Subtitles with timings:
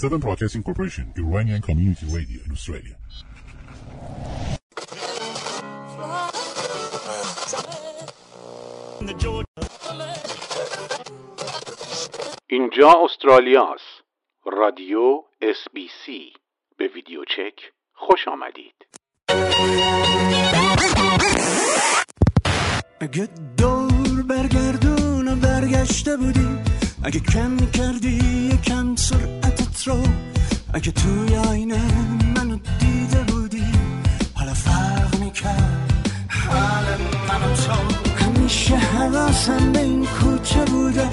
[0.00, 2.96] Seven Broadcasting Corporation, Iranian Community Radio in Australia.
[12.46, 14.04] اینجا استرالیا است.
[14.46, 16.32] رادیو اس بی سی
[16.78, 18.74] به ویدیو چک خوش آمدید.
[23.00, 26.58] اگه دور برگردون برگشته بودی
[27.04, 28.94] اگه کم کردی یکم
[29.86, 30.02] رو.
[30.74, 31.80] اگه توی آینه
[32.36, 33.64] منو دیده بودی
[34.34, 35.92] حالا فرق می‌کرد.
[36.28, 36.84] حال
[37.28, 37.72] منو تو.
[38.24, 41.08] همیشه حواسم به این کوچه بوده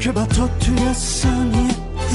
[0.00, 1.70] که با تو توی ثانیه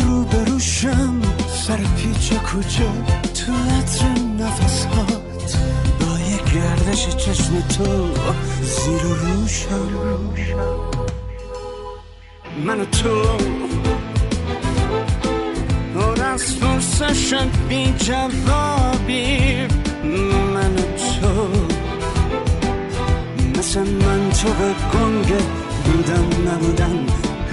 [0.05, 1.22] رو بروشم
[1.67, 2.89] سر پیچ کوچه
[3.34, 4.05] تو عطر
[4.39, 5.58] نفس هات
[6.00, 8.08] با یه گردش چشم تو
[8.62, 9.89] زیر روشم
[12.66, 13.38] من تو.
[16.31, 19.67] از پرسشم بی جوابی.
[20.53, 21.47] من و تو
[23.59, 25.33] مثل من تو به گنگ
[25.86, 27.06] بودم نبودم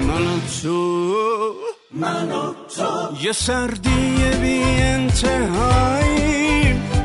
[0.08, 1.54] من و تو
[1.92, 5.68] من و تو یه سردی بی انتهایی.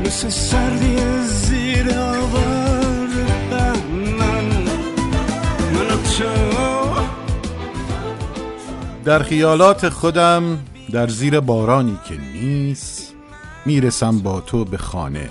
[0.04, 0.96] مثل سردی
[1.26, 3.08] زیر آوار
[3.50, 4.44] من
[5.74, 6.24] من و تو
[9.04, 10.58] در خیالات خودم
[10.94, 13.14] در زیر بارانی که نیست
[13.66, 15.28] می‌رسم با تو به خانه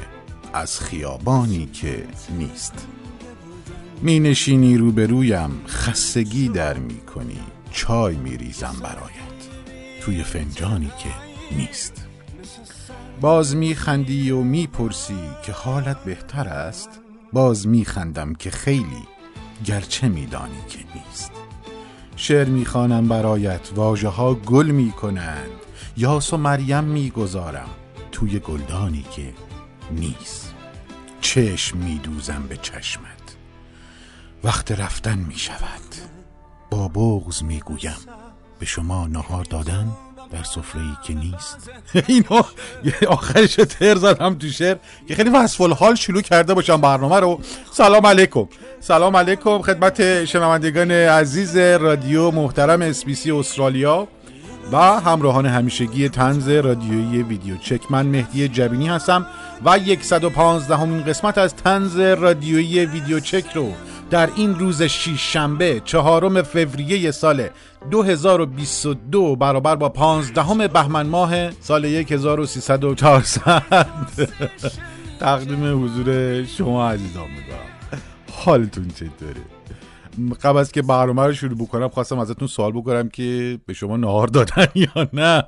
[0.54, 2.04] از خیابانی که
[2.38, 2.88] نیست.
[4.02, 7.40] می نشینی روبرویم خستگی در می کنی
[7.72, 9.40] چای می ریزم برایت
[10.02, 11.10] توی فنجانی که
[11.56, 12.08] نیست.
[13.22, 16.90] باز می خندی و می پرسی که حالت بهتر است
[17.34, 19.04] باز می خندم که خیلی
[19.66, 21.32] گرچه می دانی که نیست.
[22.16, 25.50] شعر می‌خوانم برایت واژه ها گل می‌کنند.
[25.98, 27.70] یاس و مریم می‌گذارم
[28.12, 29.34] توی گلدانی که
[29.92, 30.54] نیست.
[31.22, 33.36] چشم میدوزم به چشمت
[34.44, 35.96] وقت رفتن می‌شود.
[36.70, 37.98] با بغز می‌گویم
[38.60, 39.92] به شما نهار دادن؟
[40.34, 41.70] در سفره ای که نیست.
[42.08, 42.44] اینو
[42.84, 44.78] یه آخرش تر زدم تو شعر.
[45.08, 47.40] که خیلی وصف الحال شروع کرده باشم برنامه رو.
[47.72, 48.48] سلام علیکم.
[48.80, 54.08] سلام علیکم خدمت شنوندگان عزیز رادیو محترم اسبیسی استرالیا
[54.72, 57.92] و همراهان همیشگی تنز رادیویی ویدیو چک.
[57.92, 59.26] من مهدی جبینی هستم
[59.66, 63.74] و 115 همین قسمت از تنز رادیویی ویدیو چک رو
[64.10, 67.50] در این روز شیش شنبه چهارم فوریه سال
[67.92, 72.94] 2022 برابر با 15 بهمن ماه سال 1300
[75.20, 78.02] تقدیم حضور شما عزیزان می‌کنم.
[78.32, 79.42] حالتون چطوره؟
[80.42, 84.28] قبل از که برنامه رو شروع بکنم خواستم ازتون سوال بکنم که به شما نهار
[84.28, 85.44] دادن یا نه.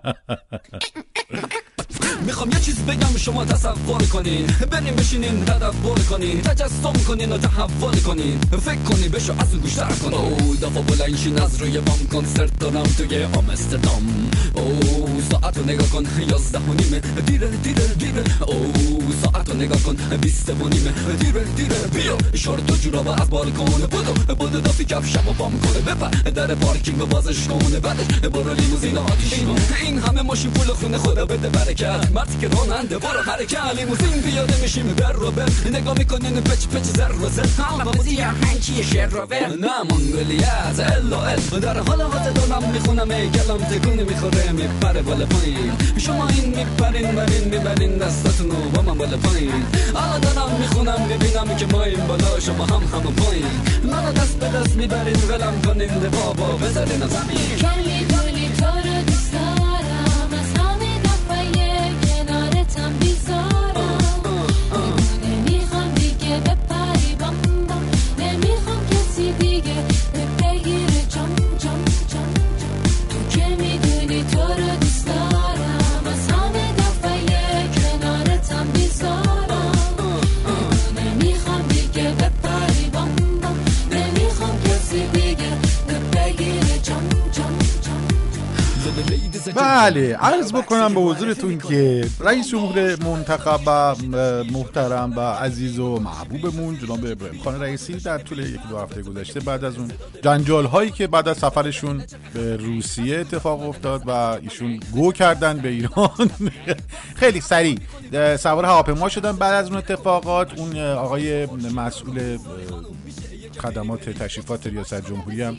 [2.25, 4.45] می‌خوام یه چیز بگم شما تصور کنین.
[4.72, 6.41] بریم بشینین تدبر کنین.
[6.41, 8.39] تجسم کنین و تحول کنین.
[8.66, 12.84] فکر کنین بشو از اون گوشتر کنین او دفعه بلنشین از روی بام کنسرت دارم
[12.84, 14.31] توی آمستردام.
[14.53, 16.03] او ساعت رو نگاه کن.
[16.29, 17.00] یازده و نیمه.
[17.00, 18.23] دیره دیره دیره.
[18.47, 18.73] او
[19.23, 19.95] ساعت رو نگاه کن.
[20.22, 20.91] بیسته و نیمه.
[21.19, 21.75] دیره دیره.
[21.94, 23.66] بیا شورت و جورابه از بالکن.
[23.66, 24.35] بودو.
[24.35, 26.29] بودو دافی کفشم و بام کنه بپر.
[26.29, 29.34] در پارکینگ بازش کنه بعدش برو لیموزین آتیش
[29.84, 31.84] این همه ماشین پول خونه خدا بده برکت.
[31.85, 36.84] مرتی که راننده برو حرکت لیموزین پیاده میشیم بر رو بر نگاه می‌کنین پچ پچ
[36.84, 42.01] زر و زر هم بازی هنچی شر رو بر نه منگولیت الا ال در حال
[42.01, 47.97] هات دارم می‌خونم ای کلام تکون می‌خوره میپره بالا پایین شما این میپرین برین می‌برین
[47.97, 49.63] دستاتون رو با من بالا پایین
[49.94, 53.46] حالا دارم می‌خونم می‌بینم که ما این بالا شما هم همون پایین
[53.84, 58.24] منو دست به دست می‌برین ولم کنین بابا بذارین زمین کمی
[89.53, 93.95] بله عرض بکنم به حضورتون که رئیس جمهور منتخب و
[94.51, 99.39] محترم و عزیز و محبوبمون جناب ابراهیم خان رئیسی در طول یک دو هفته گذشته
[99.39, 99.91] بعد از اون
[100.23, 102.03] جنجال هایی که بعد از سفرشون
[102.33, 106.31] به روسیه اتفاق افتاد و ایشون گو کردن به ایران.
[107.21, 107.77] خیلی سریع.
[108.37, 110.59] سوار هواپیما شدن بعد از اون اتفاقات.
[110.59, 111.45] اون آقای
[111.75, 112.37] مسئول
[113.59, 115.57] خدمات تشریفات ریاست جمهوری هم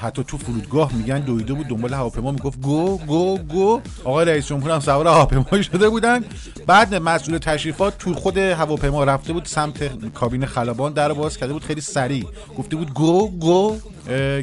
[0.00, 3.80] حتی تو فرودگاه میگن دویده بود دنبال هواپیما می‌گفت گو گو گو.
[4.04, 6.24] آقای رئیس جمهور هم سوار هواپیما شده بودن.
[6.66, 11.64] بعد مسئول تشریفات تو خود هواپیما رفته بود سمت کابین خلبان در باز کرده بود
[11.64, 12.26] خیلی سریع.
[12.58, 13.76] گفته بود گو گو.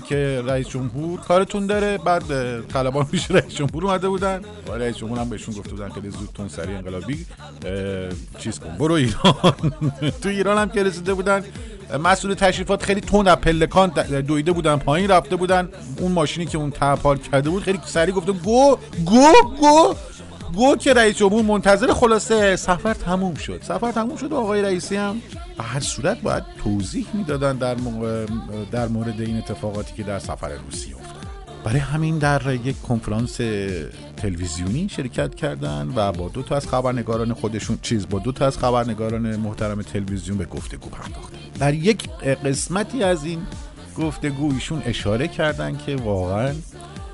[0.07, 1.97] که رئیس جمهور کارتون داره.
[1.97, 2.23] بعد
[2.73, 4.41] خلبان پیش رئیس جمهور اومده بودن.
[4.67, 7.25] و رئیس جمهور هم بهشون گفته بودن خیلی زود تون سریع انقلابی
[8.39, 9.53] چیز کن برو ایران.
[10.21, 11.43] تو ایران هم که رسیده بودن.
[11.97, 13.89] مسئول تشریفات خیلی تند از پلکان
[14.27, 15.69] دویده بودن پایین رفته بودن.
[15.99, 16.97] اون ماشینی که اون ته
[17.31, 19.95] کرده بود خیلی سریع گفته گو گو گو
[20.55, 23.61] گو که رئیس جمهور منتظر خلاصه سفر تموم شد.
[23.63, 25.21] سفر تموم شد آقای رئیسی هم
[25.57, 27.75] به هر صورت باید توضیح می‌دادن در,
[28.71, 31.11] در مورد این اتفاقاتی که در سفر روسیه افتاد.
[31.63, 33.37] برای همین در یک کنفرانس
[34.17, 38.57] تلویزیونی شرکت کردن و با دو تا از خبرنگاران خودشون چیز با دو تا از
[38.57, 41.40] خبرنگاران محترم تلویزیون به گفتگو پرداختن.
[41.61, 42.09] در یک
[42.45, 43.39] قسمتی از این
[43.97, 46.51] گفتگو ایشون اشاره کردن که واقعا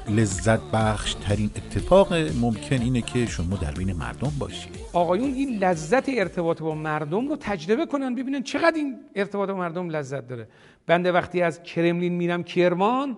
[0.09, 4.75] لذت بخش ترین اتفاق ممکن اینه که شما در بین مردم باشید.
[4.94, 9.89] آقایون این لذت ارتباط با مردم رو تجربه کنن ببینن چقدر این ارتباط با مردم
[9.89, 10.47] لذت داره.
[10.88, 13.17] بنده وقتی از کرملین میرم کرمان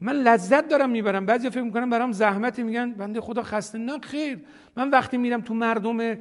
[0.00, 1.26] من لذت دارم می‌برم.
[1.26, 4.38] بعضی فکر می‌کنم برام زحمتی میگن بنده خدا خسته نه خیر.
[4.76, 6.18] من وقتی میرم تو مردم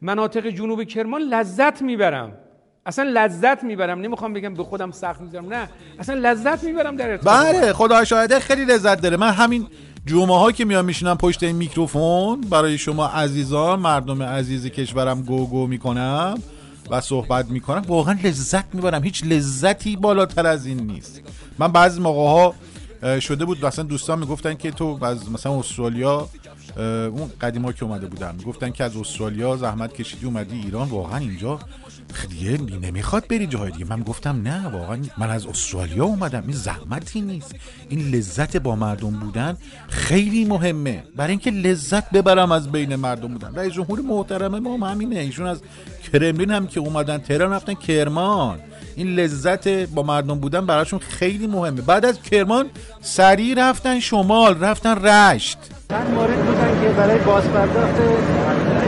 [0.00, 2.32] مناطق جنوب کرمان لذت می‌برم.
[2.86, 4.00] اصلا لذت می‌برم.
[4.00, 5.68] نمی‌خوام بگم به خودم سخت می‌ذارم نه.
[5.98, 7.34] اصلا لذت می‌برم در ارتباط.
[7.34, 9.16] با بله خدا شاهده خیلی لذت داره.
[9.16, 9.66] من همین
[10.06, 15.46] جمعه ها که میام میشینم پشت این میکروفون برای شما عزیزان مردم عزیز کشورم گو
[15.46, 16.38] گو می‌کنم
[16.90, 17.82] و صحبت می‌کنم.
[17.88, 19.02] واقعا لذت می‌برم.
[19.02, 21.20] هیچ لذتی بالاتر از این نیست.
[21.58, 22.54] من بعضی موقع ها
[23.20, 26.28] شده بود مثلا دوستان می‌گفتن که تو از مثلا استرالیا
[26.76, 30.88] اون قدیما که اومده بودن می‌گفتن که از استرالیا زحمت کشیدی اومدی ایران.
[30.88, 31.58] واقعا اینجا
[32.30, 33.84] دیگه نمی‌خواد بری جاهای دیگه.
[33.84, 34.98] من گفتم نه واقعا.
[35.18, 36.42] من از استرالیا اومدم.
[36.46, 37.54] این زحمتی نیست.
[37.88, 39.56] این لذت با مردم بودن
[39.88, 41.02] خیلی مهمه.
[41.16, 43.54] برای اینکه لذت ببرم از بین مردم بودن.
[43.54, 45.16] رئیس جمهور محترم ما هم همینه.
[45.16, 45.60] ایشون از
[46.12, 48.58] کرملین هم که اومدن تهران رفتن کرمان.
[48.96, 51.80] این لذت با مردم بودن براشون خیلی مهمه.
[51.80, 52.66] بعد از کرمان
[53.00, 55.58] سریع رفتن شمال رفتن رشت.
[55.90, 57.96] چند مورد بودن که برای بازپرداخت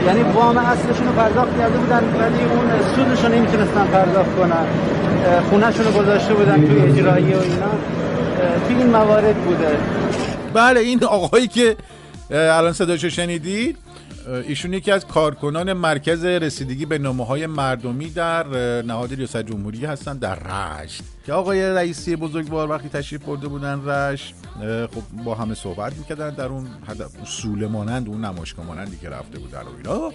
[0.05, 4.65] یعنی وام اصلشون رو پرداخت کرده بودن ولی اون سودش رو نمی‌تونستن پرداخت کنن.
[5.49, 7.71] خونهشون رو گذاشته بودن توی اجرایی و اینا.
[8.67, 9.77] توی این موارد بوده.
[10.53, 11.75] بله این آقایی که
[12.31, 13.77] الان صداشو شنیدید
[14.27, 18.47] ایشون یکی از کارکنان مرکز رسیدگی به نامه های مردمی در
[18.81, 21.03] نهاد ریاست جمهوری هستن در رشت.
[21.25, 26.45] که آقای رئیسی بزرگوار وقتی تشریف برده بودن رشت خب با همه صحبت می‌کردن در
[26.45, 30.11] اون هدف اصول مانند اون نمایشگاه مانندی که رفته بودن و اینا.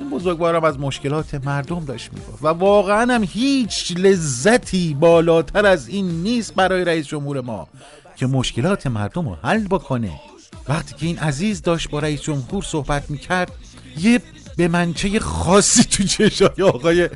[0.00, 2.44] این بزرگوارم از مشکلات مردم داشت می‌گفت.
[2.44, 7.68] و واقعا هم هیچ لذتی بالاتر از این نیست برای رئیس جمهور ما
[8.16, 10.20] که مشکلات مردم رو حل بکنه.
[10.68, 13.52] وقتی که این عزیز داشت با رئیس جمهور صحبت می‌کرد
[13.98, 14.20] یه
[14.56, 17.08] به منچه خاصی تو چشای آقای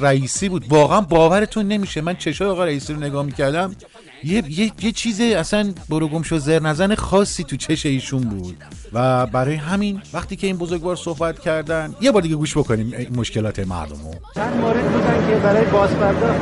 [0.00, 0.64] رئیسی بود.
[0.68, 2.00] واقعا باورتون نمیشه.
[2.00, 3.74] من چشای آقای رئیسی رو نگاه می‌کردم.
[4.24, 8.56] یه, یه, یه چیز اصلا برو شو زر نزن خاصی تو چش ایشون بود.
[8.92, 13.58] و برای همین وقتی که این بزرگوار صحبت کردن یه بار دیگه گوش بکنیم مشکلات
[13.58, 16.40] مردم رو چند مورد بودن که برای بازپرداخت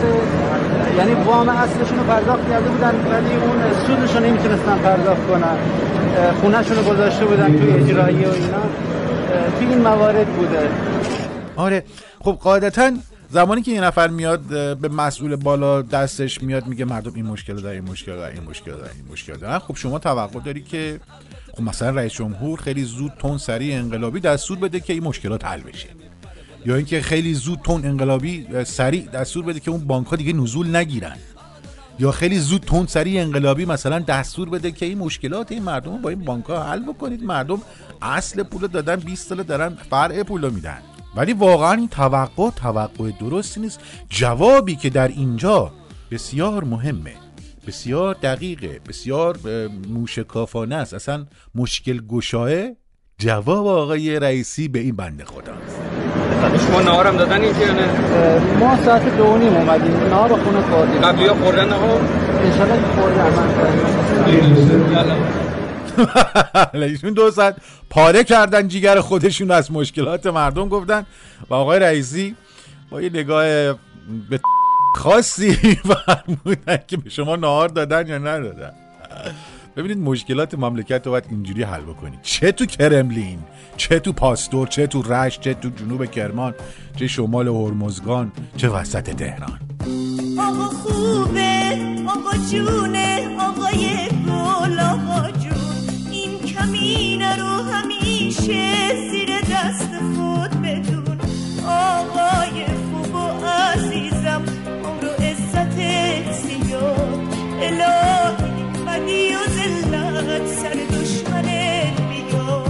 [0.99, 5.57] یعنی وام اصلشون رو پرداخت کرده بودن ولی اون سودش رو نمی‌تونستن پرداخت کنن.
[6.41, 8.63] خونهشون رو گذاشته بودن توی اجرایی و اینا.
[9.59, 10.69] توی این موارد بوده.
[11.57, 11.85] آره.
[12.21, 12.93] خب قاعدتا
[13.31, 14.41] زمانی که یه نفر میاد
[14.79, 18.71] به مسئول بالا دستش میاد میگه مردم این مشکل داره این مشکل داره این مشکل
[18.71, 21.01] داره این مشکل داره خب شما توقع داری که
[21.57, 25.61] خب مثلا رئیس جمهور خیلی زود تون سریع انقلابی دستور بده که این مشکلات حل
[25.61, 25.89] بشه.
[26.67, 30.77] یا اینکه خیلی زود تون انقلابی سریع دستور بده که اون بانک ها دیگه نزول
[30.77, 31.17] نگیرن.
[32.01, 36.09] یا خیلی زود تون سریع انقلابی مثلا دستور بده که این مشکلات این مردم با
[36.11, 37.23] این بانک ها حل بکنید.
[37.23, 37.63] مردم
[38.03, 40.79] اصل پول دادن 20 سال دارن فرع پول میدن.
[41.17, 43.81] ولی واقعا این توقع توقع درستی نیست.
[44.09, 45.73] جوابی که در اینجا
[46.11, 47.15] بسیار مهمه
[47.67, 49.39] بسیار دقیقه بسیار
[49.89, 50.95] موشکافانه است.
[50.95, 52.77] اصلا مشکل گشایه
[53.19, 55.53] جواب آقای رئیسی به این بنده خدا.
[56.67, 57.87] شما نهارم دادن این که نه.
[58.61, 59.97] ما ساعت دو و نیم اومدیم.
[59.97, 61.01] نهار خونه خوردیم.
[61.01, 61.99] قبلی ها خوردن آقا
[62.45, 63.21] انشالله که خورده
[66.75, 67.57] عمل ایشون دو ساعت
[67.91, 71.07] پاره کردن جیگر خودشون از مشکلات مردم گفتن.
[71.51, 72.37] و آقای رئیسی
[72.91, 73.45] با یه نگاه
[74.31, 74.41] به
[74.97, 75.53] خاصی
[75.91, 78.73] فرمودن که به شما نهار دادن یا ندادن.
[79.77, 82.19] ببینید مشکلات مملکت رو باید اینجوری حل بکنید.
[82.23, 83.39] چه تو کرملین
[83.77, 86.55] چه تو پاستور چه تو رش چه تو جنوب کرمان
[86.97, 89.61] چه شمال هرمزگان چه وسط تهران.
[90.39, 96.11] آقا خوبه آقا جونه آقای گل آقا جون.
[96.11, 101.19] این کمینه رو همیشه زیر دست خود بدون.
[101.67, 104.43] آقای خوب و عزیزم
[104.85, 105.77] عمر و عزت
[106.33, 107.21] زیاد
[107.63, 108.51] الهی
[108.87, 109.35] بدی
[110.31, 112.63] چقدر سر دشمنه میگم.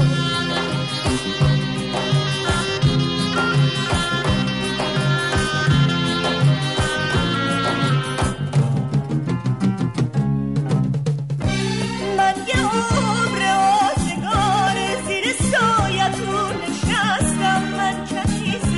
[12.17, 13.43] من یه عمر
[13.83, 14.77] آزگار
[15.07, 17.63] زیر سایتون نشستم.
[17.77, 18.69] من کمیز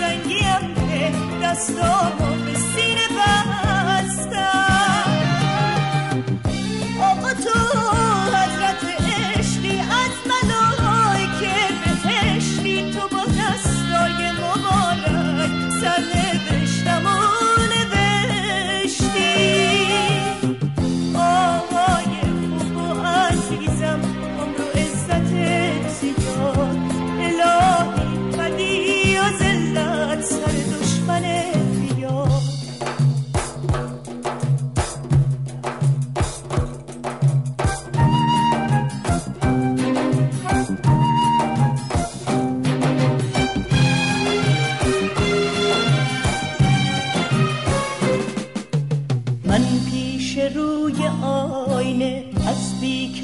[0.00, 1.12] زنگیم به
[1.46, 2.21] دستان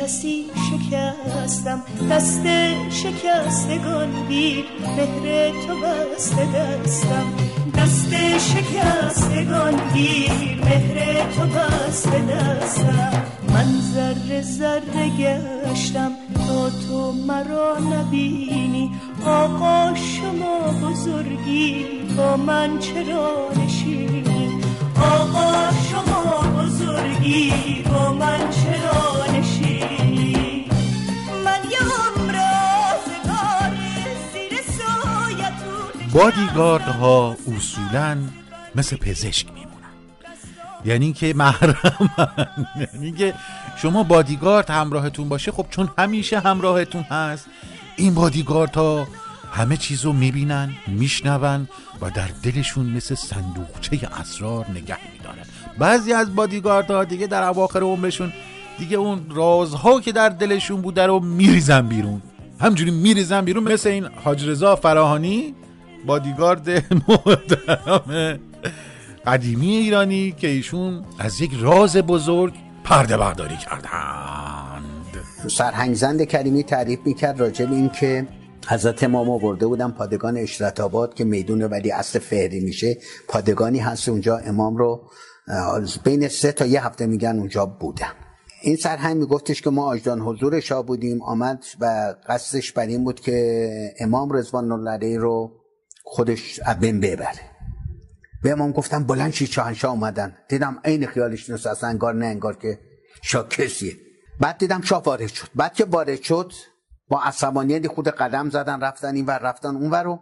[0.08, 2.46] کسی شکستم دست
[2.90, 4.64] شکستگان گیر
[4.96, 7.26] مهر تو بسته دستم.
[7.76, 13.22] دست شکستگان گیر مهر تو بسته دستم.
[13.48, 18.90] من ذره ذره گشتم تا تو مرا نبینی.
[19.26, 21.86] آقا شما بزرگی
[22.16, 24.62] با من چرا نشینی؟
[25.02, 27.52] آقا شما بزرگی
[27.92, 29.37] با من چرا نشینی
[36.12, 38.18] بادیگارد ها اصولا
[38.74, 39.68] مثل پزشک میمونن.
[40.84, 42.10] یعنی که محرم.
[42.94, 43.34] یعنی که
[43.76, 47.46] شما بادیگارد همراهتون باشه خب چون همیشه همراهتون هست
[47.96, 49.06] این بادیگارد ها
[49.52, 51.68] همه چیز رو می‌بینن میشنون
[52.00, 55.44] و در دلشون مثل صندوقچه اسرار نگه میدارن.
[55.78, 58.32] بعضی از بادیگارد ها دیگه در اواخر عمرشون
[58.78, 62.22] دیگه اون رازها که در دلشون بوده رو میریزن بیرون.
[62.60, 65.54] همجوری میریزن بیرون مثل این حاج رضا فراهانی
[66.06, 66.68] بادیگارد
[67.08, 68.38] محترم
[69.26, 74.94] قدیمی ایرانی که ایشون از یک راز بزرگ پرده برداری کردند.
[75.50, 78.26] سرهنگ زند کریمی تعریف می‌کرد راجع به این که
[78.68, 82.98] حضرت امام آورده بودن پادگان اشرت آباد که میدون ولی اصل فهری میشه.
[83.28, 85.10] پادگانی هست اونجا امام رو
[86.04, 88.12] بین سه تا یه هفته میگن اونجا بودن.
[88.62, 91.22] این سرهنگ میگفتش که ما آجدان حضور شاه بودیم.
[91.22, 93.68] آمد و قصدش بر این بود که
[94.00, 95.57] امام رضوان الله رو
[96.10, 97.40] خودش از بین ببره.
[98.42, 100.36] به امام گفتم بلند شید شاهنشاه اومدن.
[100.48, 102.78] دیدم عین خیالش اصلا انگار نه انگار که
[103.22, 103.96] شاه کسیه.
[104.40, 105.48] بعد دیدم شاه وارد شد.
[105.54, 106.52] بعد که وارد شد
[107.08, 110.20] با عصبانیت خود قدم زدن رفتن این ور رفتن اون ور رو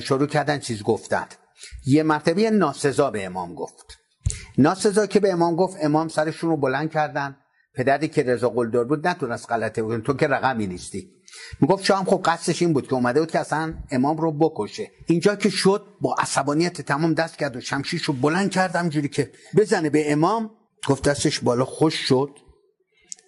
[0.00, 1.26] شروع کردن چیز گفتن.
[1.86, 3.98] یه مرتبه ناسزا به امام گفت.
[4.58, 7.36] ناسزا که به امام گفت امام سرشون رو بلند کردن.
[7.74, 11.10] پدری که رضا قلدر بود نتونست غلطه بود تو که رقمی نیستی.
[11.60, 14.90] می‌گفت شاه هم خب قصدش این بود که اومده بود که اصلا امام رو بکشه.
[15.06, 19.30] اینجا که شد با عصبانیت تمام دست کرد و شمشیش رو بلند کردم جوری که
[19.56, 20.50] بزنه به امام.
[20.88, 22.30] گفت دستش بالا خوش شد.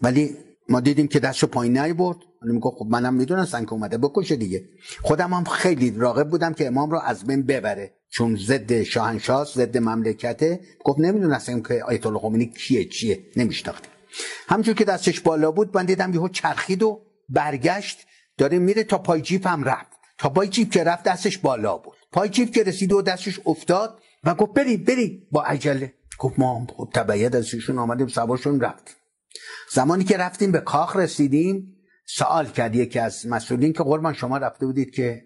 [0.02, 0.36] ولی
[0.68, 2.18] ما دیدیم که دستشو پایین نیورد.
[2.42, 4.64] ولی می‌گفت خب منم می‌دونستم که اومده بکشه دیگه.
[5.02, 7.94] خودم هم خیلی راغب بودم که امام رو از بین ببره.
[8.10, 10.60] چون ضد شاهنشاه ضد مملکته.
[10.84, 13.26] گفت نمی‌دونستم که آیت الله خمینی کیه چیه.
[13.36, 13.90] نمیشناختیم
[14.48, 18.06] همجور که دستش بالا بود من دیدم یهو چرخید و برگشت
[18.38, 19.92] داره میره تا پای جیپ هم رفت.
[20.18, 21.96] تا پای جیپ که رفت دستش بالا بود.
[22.12, 25.28] پای جیپ که رسید و دستش افتاد و گفت بری بری.
[25.32, 25.94] با عجله.
[26.18, 28.96] گفت ما خب تبعیت از ایشون آمدیم سوارشون رفتیم
[29.70, 34.66] زمانی که رفتیم به کاخ رسیدیم سوال کرد یکی از مسئولین که قربان شما رفته
[34.66, 35.22] بودید که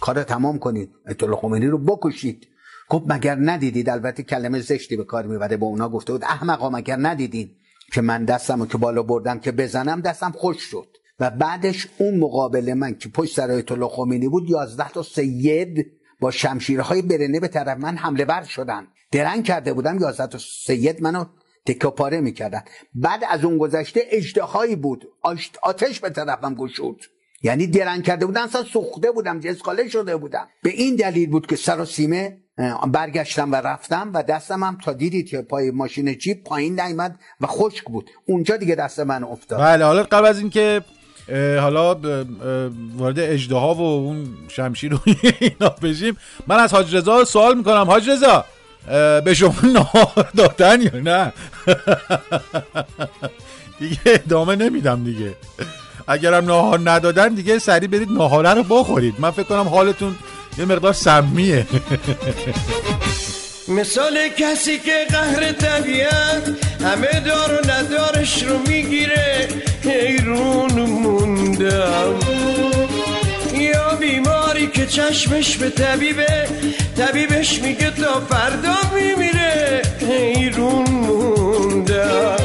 [0.00, 0.90] کار تمام کنید
[1.20, 2.46] الله خمینی رو بکشید.
[2.88, 6.96] گفت مگر ندیدید؟ البته کلمه زشتی به کار می‌بره با اونا گفته بود احمقا مگر
[7.00, 7.56] ندیدین
[7.92, 10.96] که من دستم رو که بالا بردم که بزنم دستم خوش شد.
[11.22, 15.86] و بعدش اون مقابل من که پشت سر آیت الله خمینی بود یازده تا سید
[16.20, 18.86] با شمشیرهای برنه به طرف من حمله ور شدن.
[19.12, 21.24] درنگ کرده بودم یازده تا سید منو
[21.66, 22.62] تکه پاره می‌کردن.
[22.94, 25.04] بعد از اون گذشته اجدهایی بود.
[25.62, 27.04] آتش به طرفم گشود.
[27.42, 30.48] یعنی درنگ کرده بودن اصلا سوخته بودم جسقاله شده بودم.
[30.62, 32.38] به این دلیل بود که سر و سیمه
[32.92, 37.46] برگشتم و رفتم و دستم هم تا دیدید که پای ماشین جیپ پایین نیامد و
[37.46, 38.10] خشک بود.
[38.26, 39.60] اونجا دیگه دست من افتاد.
[39.60, 40.82] بله حالا قبل از اینکه
[41.60, 41.96] حالا
[42.96, 44.98] وارد اجدها و اون شمشیر و
[45.40, 46.16] اینا بشیم.
[46.46, 47.84] من از حاج رضا سوال می‌کنم.
[47.86, 48.44] حاج رضا
[49.24, 51.32] به شما نهار دادن یا نه؟
[53.80, 55.34] دیگه ادامه نمیدم دیگه.
[56.08, 59.14] اگرم نهار ندادن دیگه سریع برید نهاره رو بخورید.
[59.18, 60.14] من فکر کنم حالتون
[60.58, 61.66] یه مقدار سمیه.
[63.68, 66.42] مثال کسی که قهر طبیعت
[66.84, 69.48] همه دار و ندارش رو می‌گیره
[69.84, 72.18] حیرون موندم.
[73.54, 76.48] یا بیماری که چشمش به طبیبه
[76.96, 82.36] طبیبش میگه تا فردا میمیره حیرون موندم.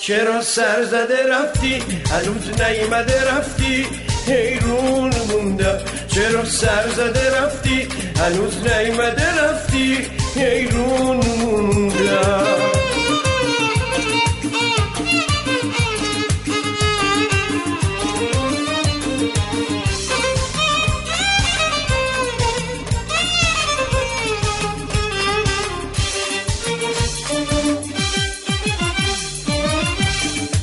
[0.00, 3.86] چرا سر زده رفتی؟ هنوز نیومده رفتی؟
[4.26, 5.78] حیرون موندم.
[6.14, 9.96] چرا سر زده رفتی؟ هنوز نیومده رفتی؟
[10.36, 12.46] حیرون موندم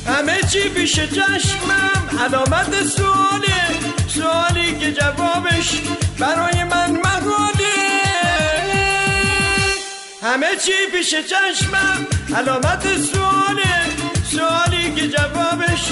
[0.06, 4.01] همه چی پیش چشمم علامت سواله.
[4.14, 5.82] سوالی که جوابش
[6.18, 7.52] برای من محاله
[10.22, 13.72] همه چی پیش چشمم علامت سواله.
[14.30, 15.84] سوالی که جوابش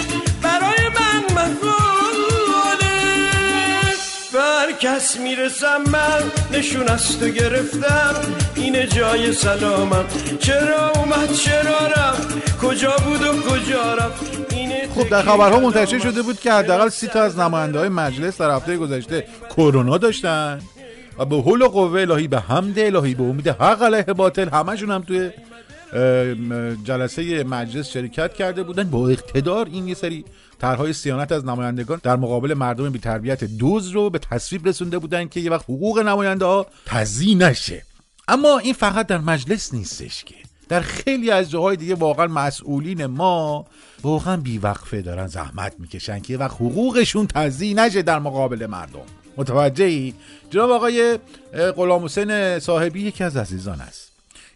[5.00, 8.14] پس می‌رسم من نشون از تو گرفتم
[8.54, 10.04] اینه جای سلامم
[10.40, 14.40] چرا اومد چرا رفت؟ کجا بود و کجا رفت؟
[14.94, 18.50] خب در خبرها منتشر شده بود که حداقل سی تا از نماینده های مجلس در
[18.50, 19.24] هفته گذشته
[19.56, 20.60] کرونا داشتن
[21.18, 24.90] و به حول و قوه الهی به حمد الهی به امید حق علیه باطل همشون
[24.90, 25.30] هم توی
[26.84, 28.90] جلسه مجلس شرکت کرده بودن.
[28.90, 30.24] با اقتدار این یه سری
[30.58, 35.40] طرحهای سیانت از نمایندگان در مقابل مردم بی‌تربیت دوز رو به تصویب رسونده بودن که
[35.40, 37.82] یه وقت حقوق نماینده ها تضییع نشه.
[38.28, 40.34] اما این فقط در مجلس نیستش که.
[40.68, 43.66] در خیلی از جاهای دیگه واقعا مسئولین ما
[44.02, 49.00] واقعا بیوقفه دارن زحمت می‌کشن که یه وقت حقوقشون تضییع نشه در مقابل مردم.
[49.36, 50.14] متوجهی؟
[50.50, 51.18] جناب آقای
[51.76, 52.08] غلام
[52.58, 54.09] صاحبی یکی از عزیزان است.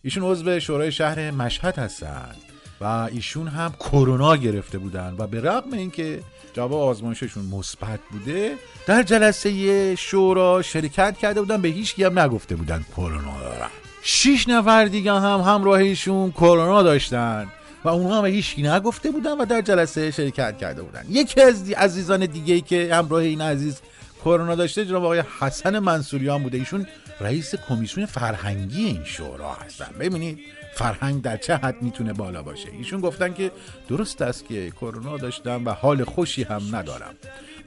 [0.04, 2.36] ایشون عضو شورای شهر مشهد هستند
[2.80, 6.20] و ایشون هم کرونا گرفته بودن و به رغم اینکه
[6.52, 8.54] جواب آزمایششون مثبت بوده
[8.86, 13.68] در جلسه شورا شرکت کرده بودن به هیچ هم نگفته بودن کرونا دارن.
[14.02, 17.46] شیش نفر دیگه هم همراه ایشون کرونا داشتن
[17.84, 21.04] و اونها هم هیچ نگفته بودن و در جلسه شرکت کرده بودن.
[21.10, 23.80] یکی از عزیزان دیگه ای که همراه این عزیز
[24.24, 26.58] کرونا داشته جناب آقای حسن منصوریان بوده.
[26.58, 26.86] ایشون
[27.20, 29.90] رئیس کمیسیون فرهنگی این شورا هستن.
[30.00, 30.38] ببینید
[30.74, 33.50] فرهنگ در چه حد می‌تونه بالا باشه؟ ایشون گفتن که
[33.88, 37.14] درست است که کرونا داشتم و حال خوشی هم ندارم.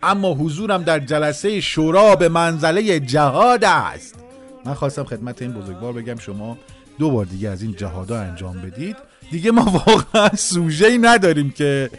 [0.04, 4.16] اما حضورم در جلسه شورا به منزله جهاد است.
[4.66, 6.58] من خواستم خدمت این بزرگوار بگم شما
[7.00, 8.96] دو بار دیگه از این جهادا انجام بدید.
[9.32, 11.90] دیگه ما واقعا سوژه نداریم که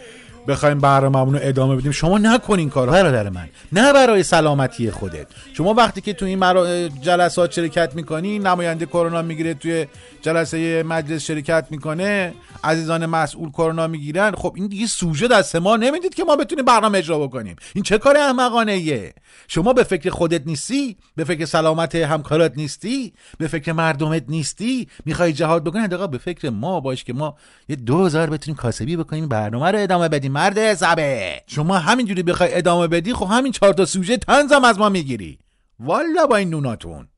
[0.49, 1.93] بخوایم برنامه‌مون رو ادامه بدیم.
[1.93, 3.49] شما نکنین کار برادر من.
[3.73, 5.27] نه برای سلامتی خودت.
[5.53, 9.87] شما وقتی که تو این مرا- جلسات شرکت می‌کنی نماینده کرونا می‌گیره توی
[10.23, 12.35] جلسه مجلس شرکت می‌کنه
[12.65, 14.33] عزیزان مسئول کرونا می‌گیرن.
[14.33, 17.57] خب این دیگه سوژه دست ما نمی‌دید که ما بتونیم برنامه اجرا بکنیم.
[17.75, 19.15] این چه کار احمقانه ایه
[19.49, 25.33] شما به فکر خودت نیستی؟ به فکر سلامت همکارات نیستی؟ به فکر مردمت نیستی؟ می‌خوای
[25.33, 27.37] جهاد بکنی؟ حداقل به فکر ما باش که ما
[27.69, 30.38] یه دو هزار بتونیم کاسبی بکنیم برنامه رو ادامه بدیم.
[30.39, 34.89] مرد زبه شما همینجوری بخوای ادامه بدی خب همین چهار تا سوژه تنزم از ما
[34.89, 35.39] می‌گیری.
[35.81, 37.09] والا با این نوناتون.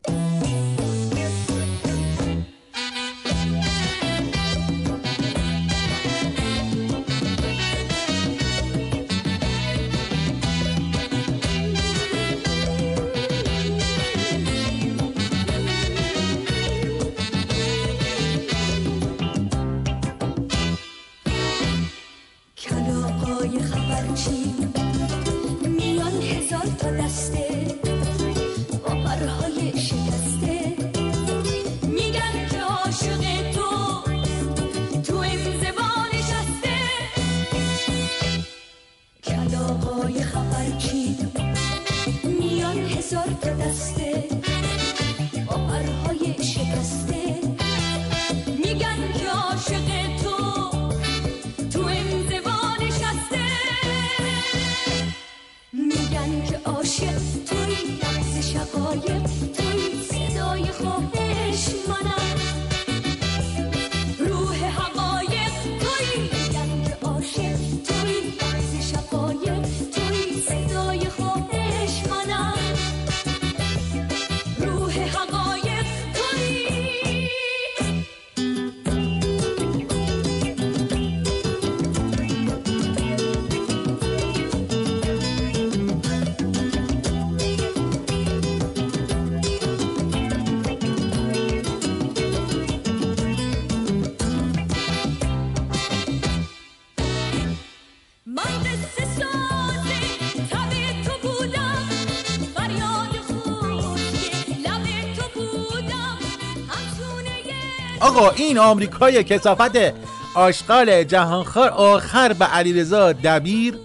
[108.10, 109.94] آقا این آمریکای کسافت
[110.34, 113.78] آشغال جهانخوار آخر به علیرضا دبیر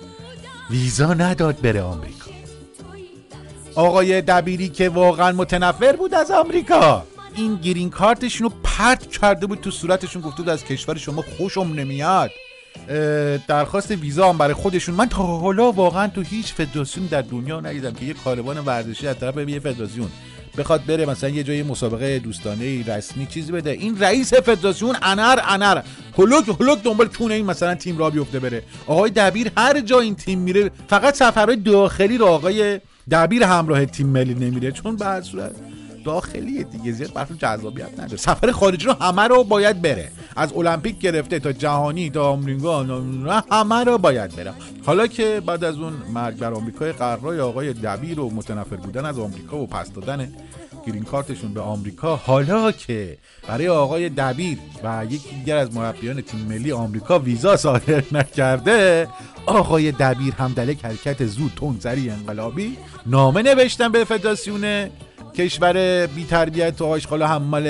[0.70, 2.32] ویزا نداد بره آمریکا.
[3.76, 7.04] آقای دبیری که واقعا متنفر بود از آمریکا.
[7.36, 11.74] این گرین کارتشون رو پرت کرده بود تو صورتشون گفته بود از کشور شما خوشم
[11.76, 12.32] نمیاد.
[13.48, 14.96] درخواست ویزا هم برای خودشون.
[14.96, 19.20] من تا حالا واقعا تو هیچ فدراسیون در دنیا ندیدم که یه کاروان ورزشی از
[19.20, 20.10] طرف یه فدراسیون.
[20.58, 23.70] بخواد بره مثلا یه جای مسابقه دوستانه رسمی چیزی بده.
[23.70, 25.82] این رئیس فدراسیون انر انر
[26.18, 28.63] هلوک هلوک دنبال کونه این مثلا تیم را بیفته بره.
[28.88, 32.80] آقای دبیر هر جا این تیم میره فقط سفرهای داخلی رو آقای
[33.12, 34.72] دبیر همراه تیم ملی نمیره.
[34.72, 35.56] چون به صورت
[36.06, 38.18] داخلی دیگه زیاد براتون جذابیت نداره.
[38.18, 40.12] سفر خارجی رو همه رو باید بره.
[40.36, 42.86] از المپیک گرفته تا جهانی تا آمریکا
[43.52, 44.54] همه رو باید بره.
[44.86, 49.20] حالا که بعد از اون مرگ بر آمریکای قرای آقای دبیر و متنفر بودن از
[49.20, 50.34] آمریکا و پس دادن
[50.88, 56.39] گرین کارتشون به آمریکا حالا که برای آقای دبیر و یکی دیگر از مربیان تیم
[56.39, 59.08] ملی آمریکا ویزا صادر نکرده
[59.46, 64.89] آقای دبیر هم حرکت زود تندزری انقلابی نامه نوشتن به فدراسیون
[65.38, 67.67] کشور بی تربیت و آشغال و حمال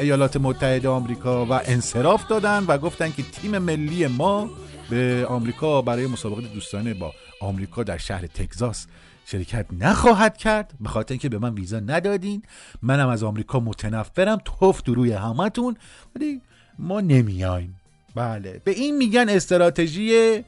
[0.00, 4.50] ایالات متحده آمریکا و انصراف دادن و گفتن که تیم ملی ما
[4.90, 8.86] به آمریکا برای مسابقه دوستانه با آمریکا در شهر تگزاس
[9.26, 10.72] شرکت نخواهد کرد.
[10.80, 12.42] به خاطر اینکه به من ویزا ندادین.
[12.82, 14.38] منم از آمریکا متنفرم.
[14.44, 15.76] توف روی همتون.
[16.16, 16.40] ولی
[16.78, 17.80] ما نمیایم.
[18.14, 18.60] بله.
[18.64, 20.44] به این میگن استراتژی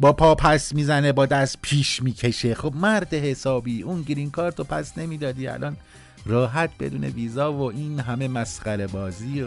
[0.00, 2.54] با پا پس می‌زنه با دست پیش می‌کشه.
[2.54, 5.46] خب مرد حسابی اون گرین کارت رو پس نمی‌دادی.
[5.46, 5.76] الان
[6.26, 9.46] راحت بدون ویزا و این همه مسخره بازی و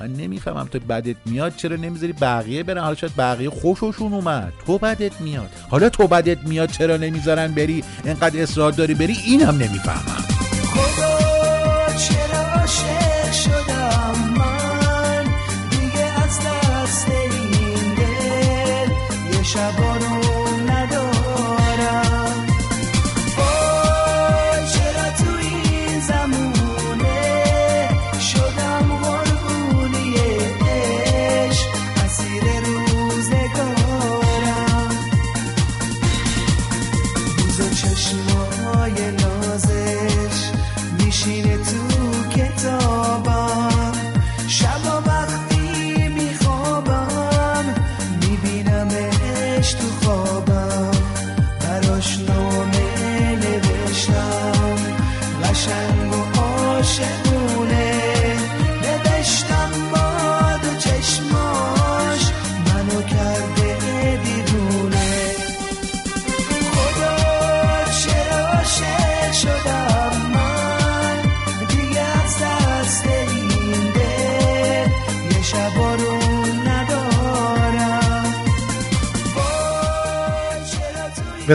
[0.00, 4.52] من نمی‌فهمم تو بدت میاد چرا نمی‌ذاری بقیه برن؟ حالا شاید بقیه خوششون اومد.
[4.66, 5.50] تو بدت میاد.
[5.70, 10.24] حالا تو بدت میاد چرا نمی‌ذارن بری؟ انقدر اصرار داری بری؟ اینم نمی‌فهمم.
[10.74, 14.55] خدا چرا عاشق شدم؟ من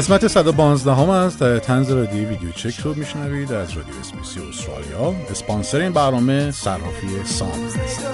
[0.02, 5.16] قسمت 115 هم از تنز رادیو ویدیو چک رو میشنوید از رادیو اسپیسی استرالیا.
[5.30, 8.11] اسپانسر این برنامه صرافی سام هست.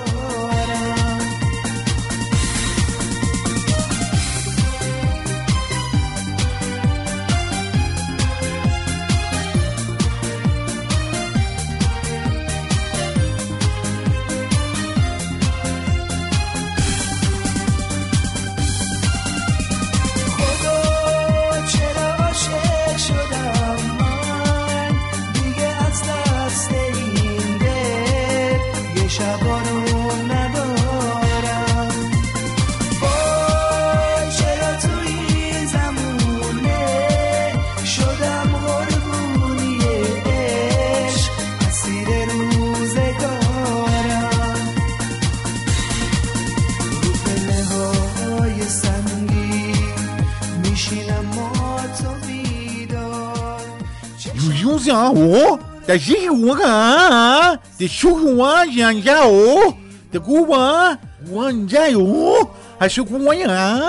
[55.07, 55.59] 哦？
[55.85, 59.75] 在西湖啊，在西湖啊，想家哦，
[60.12, 60.97] 在古巴，
[61.33, 63.81] 玩家哟，还是古玩呀？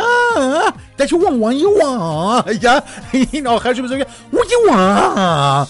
[0.98, 2.84] 但是玩玩一玩，哎呀，
[3.32, 4.00] این آخرش بذار
[4.34, 5.68] و یه وا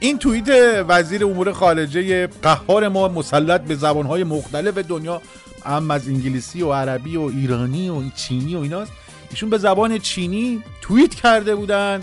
[0.00, 5.22] این توییت وزیر امور خارجه قهار ما مسلط به زبانهای مختلف دنیا
[5.64, 8.92] هم از انگلیسی و عربی و ایرانی و چینی و ایناست
[9.30, 12.00] ایشون به زبان چینی توییت کرده بودن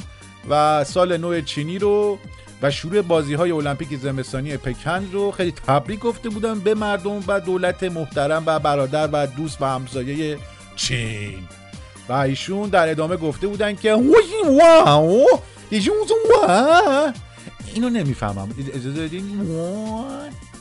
[0.49, 2.17] و سال نو چینی رو
[2.62, 7.40] و شروع بازی های المپیک زمستانی پکن رو خیلی تبریک گفته بودن به مردم و
[7.40, 10.38] دولت محترم و برادر و دوست و همسایه
[10.76, 11.38] چین.
[12.08, 13.92] و ایشون در ادامه گفته بودن که
[17.74, 18.48] اینو نمی‌فهمم.
[18.74, 20.04] اجازه بدین؟ وا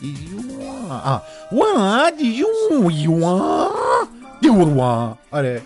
[0.01, 0.45] ایشون
[0.89, 3.71] وا وا ایشون وا
[4.41, 5.61] دیور وا آره.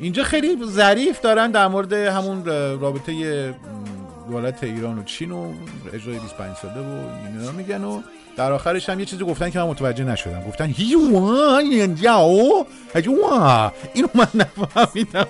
[0.00, 2.44] اینجا خیلی ظریف دارن در مورد همون
[2.80, 3.54] رابطه
[4.30, 5.52] دولت ایران و چین و
[5.92, 8.02] اجرای 25 ساله و اینا میگن و
[8.36, 10.42] در آخرش هم یه چیزی گفتن که من متوجه نشدم.
[10.48, 11.64] گفتن هیوان
[13.94, 15.26] اینو من نفهمیدم.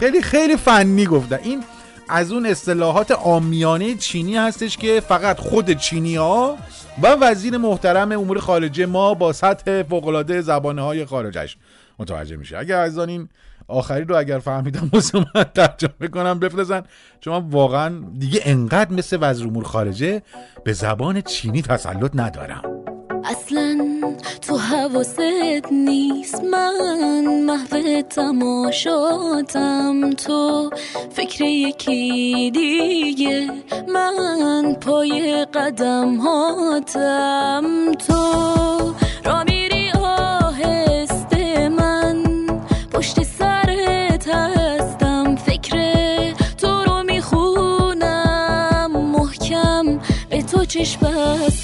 [0.00, 1.38] خیلی خیلی فنی گفتن.
[1.42, 1.64] این
[2.08, 6.58] از اون اصطلاحات آمیانه چینی هستش که فقط خود چینی ها
[7.02, 11.56] و وزیر محترم امور خارجه ما با سطح فوقالعاده زبانه های خارجش
[11.98, 12.58] متوجه میشه.
[12.58, 13.28] اگر از این
[13.68, 16.82] آخری رو اگر فهمیدم واسه من ترجمه کنم بفرستن.
[17.20, 20.22] چون واقعا دیگه انقدر مثل وزیر امور خارجه
[20.64, 22.62] به زبان چینی تسلط ندارم.
[23.24, 23.78] اصلا
[24.42, 25.20] تو حواست
[25.72, 26.44] نیست.
[26.44, 30.10] من محو تماشاتم.
[30.10, 30.70] تو
[31.10, 33.50] فکر یکی دیگه.
[33.94, 39.42] من پای قدم هاتم تو را
[50.76, 51.55] به تو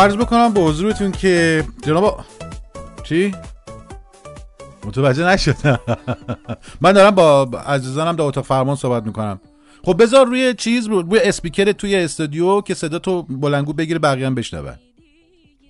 [0.00, 2.20] عرض بکنم به حضورتون که جناب
[3.04, 3.34] چی؟
[4.84, 5.80] متوجه نشدم.
[6.80, 9.40] من دارم با عزیزانم در اتاق فرمان صحبت می‌کنم.
[9.84, 14.26] خب بذار روی چیز رو روی اسپیکر توی استودیو که صدا تو بلنگو بگیره بقیه
[14.26, 14.74] هم بشنون.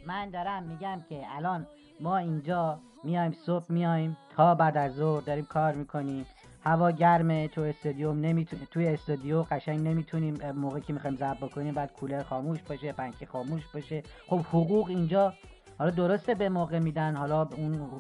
[0.07, 1.67] من دارم میگم که الان
[2.01, 6.27] ما اینجا میایم صبح میایم تا بعد از ظهر داریم کار می‌کنیم.
[6.65, 11.93] هوا گرمه تو استادیوم نمی‌تونیم توی استودیو قشنگ نمی‌تونیم موقعی که می‌خوایم ضبط بکنیم بعد
[11.93, 14.03] کولر خاموش باشه پنکه خاموش باشه.
[14.27, 15.35] خب حقوق اینجا
[15.79, 17.91] حالا درسته به موقع میدن حالا اون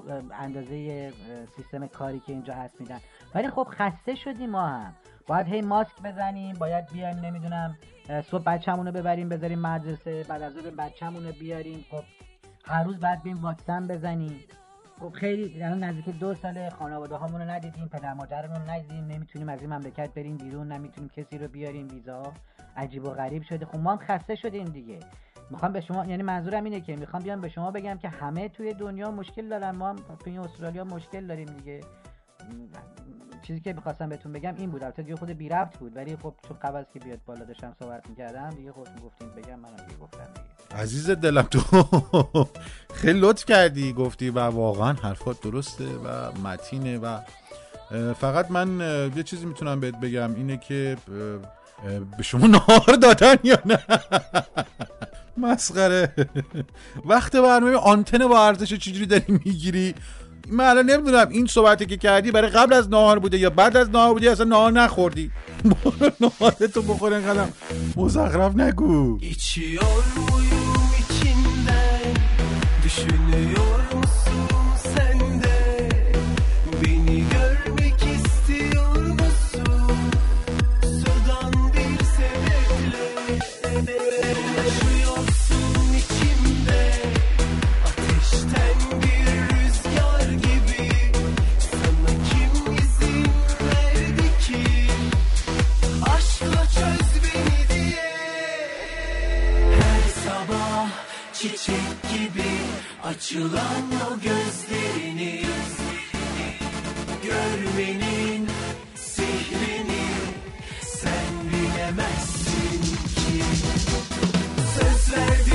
[0.40, 1.12] اندازه
[1.57, 3.01] سیستم کاری که اینجا هست میدن.
[3.35, 4.94] ولی خب خسته شدیم ما هم.
[5.27, 7.79] باید هی ماسک بزنیم باید بیایم نمی‌دونم
[8.31, 11.85] صبح بچه‌مون رو ببریم بذاریم مدرسه بعد از ظهر بچه‌مون رو بیاریم.
[11.90, 12.03] خب
[12.64, 14.40] هر روز بعد بریم واکسن بزنیم.
[15.01, 19.49] خب خیلی الان نزدیک دو سال خانواده هامون رو ندیدیم پدر مادرمون رو ندیدیم نمی‌تونیم
[19.49, 22.33] از این مملکت بریم بیرون نمی‌تونیم کسی رو بیاریم ویزا.
[22.77, 23.67] عجیب و غریب شده.
[23.67, 25.01] خب ما هم خسته شدیم دیگه.
[25.51, 28.75] می‌خوام به شما یعنی منظورم اینه که می‌خوام بیام به شما بگم که همه توی
[28.75, 29.71] دنیا مشکل دارن.
[29.71, 31.81] ما هم توی استرالیا مشکل داریم دیگه.
[33.42, 34.83] چیزی که می‌خواستم بهتون بگم این بود.
[34.83, 38.50] البته خود بی ربط بود ولی خب چون قبل که بیاد بالا داشتم صحبت می‌کردم
[38.50, 40.81] دیگه خودتون گفتین بگم منم دیگه گفتم دیگه.
[40.83, 41.61] عزیز دلم تو
[43.00, 47.18] خیلی لطف کردی گفتی و واقعا حرفات درسته و متینه و
[48.14, 48.81] فقط من
[49.16, 50.96] یه چیزی می‌تونم بهت بگم اینه که
[52.16, 53.79] به شما نهار دادن یا نه؟
[55.37, 56.12] مسخره.
[57.05, 59.94] وقت برنامه آنتن با ارزش چجوری داری می‌گیری؟
[60.51, 63.91] من الان نمی‌دونم این صحبتی که کردی برای قبل از نهار بوده یا بعد از
[63.91, 65.31] نهار بوده esan نهار نخوردی؟
[65.85, 67.45] برو نهارتو بخور اینقدر
[67.97, 69.19] مزخرف نگو.
[69.23, 72.15] İçiyor muyum içinden
[72.85, 73.70] Düşünüyor
[101.40, 102.50] çiçek gibi
[103.05, 105.42] açılan o gözlerini
[107.22, 108.48] görmenin
[108.94, 110.07] sihrini
[110.83, 112.83] sen bilemezsin
[113.14, 113.44] ki.
[114.74, 115.50] Söz verdim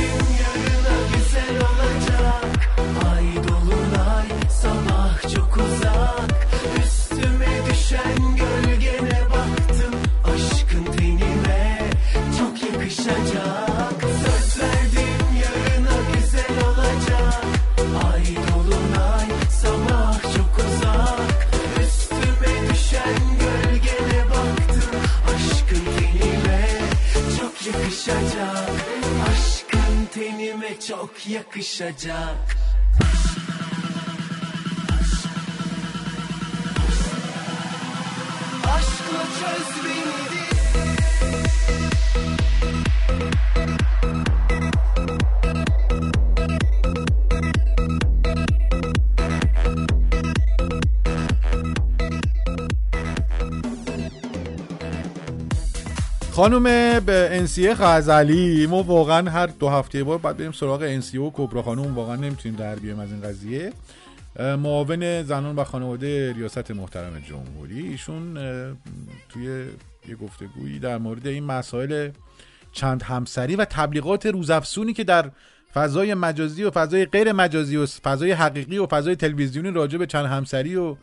[31.06, 32.58] çok yakışacak.
[38.64, 40.35] Aşkla çöz beni
[56.36, 61.32] خانم به انسیه غزلی ما واقعا هر دو هفته بار باید بریم سراغ انسیه و
[61.34, 63.74] کبرا خانم واقعا نمی‌تونیم در بیایم از این قضیه.
[64.40, 68.34] معاون زنان و خانواده ریاست محترم جمهوری ایشون
[69.30, 69.46] توی
[70.10, 72.10] یه گفتگویی در مورد این مسائل
[72.72, 75.32] چند همسری و تبلیغات روزافزونی که در
[75.74, 80.26] فضای مجازی و فضای غیر مجازی و فضای حقیقی و فضای تلویزیونی راجع به چند
[80.26, 80.96] همسری و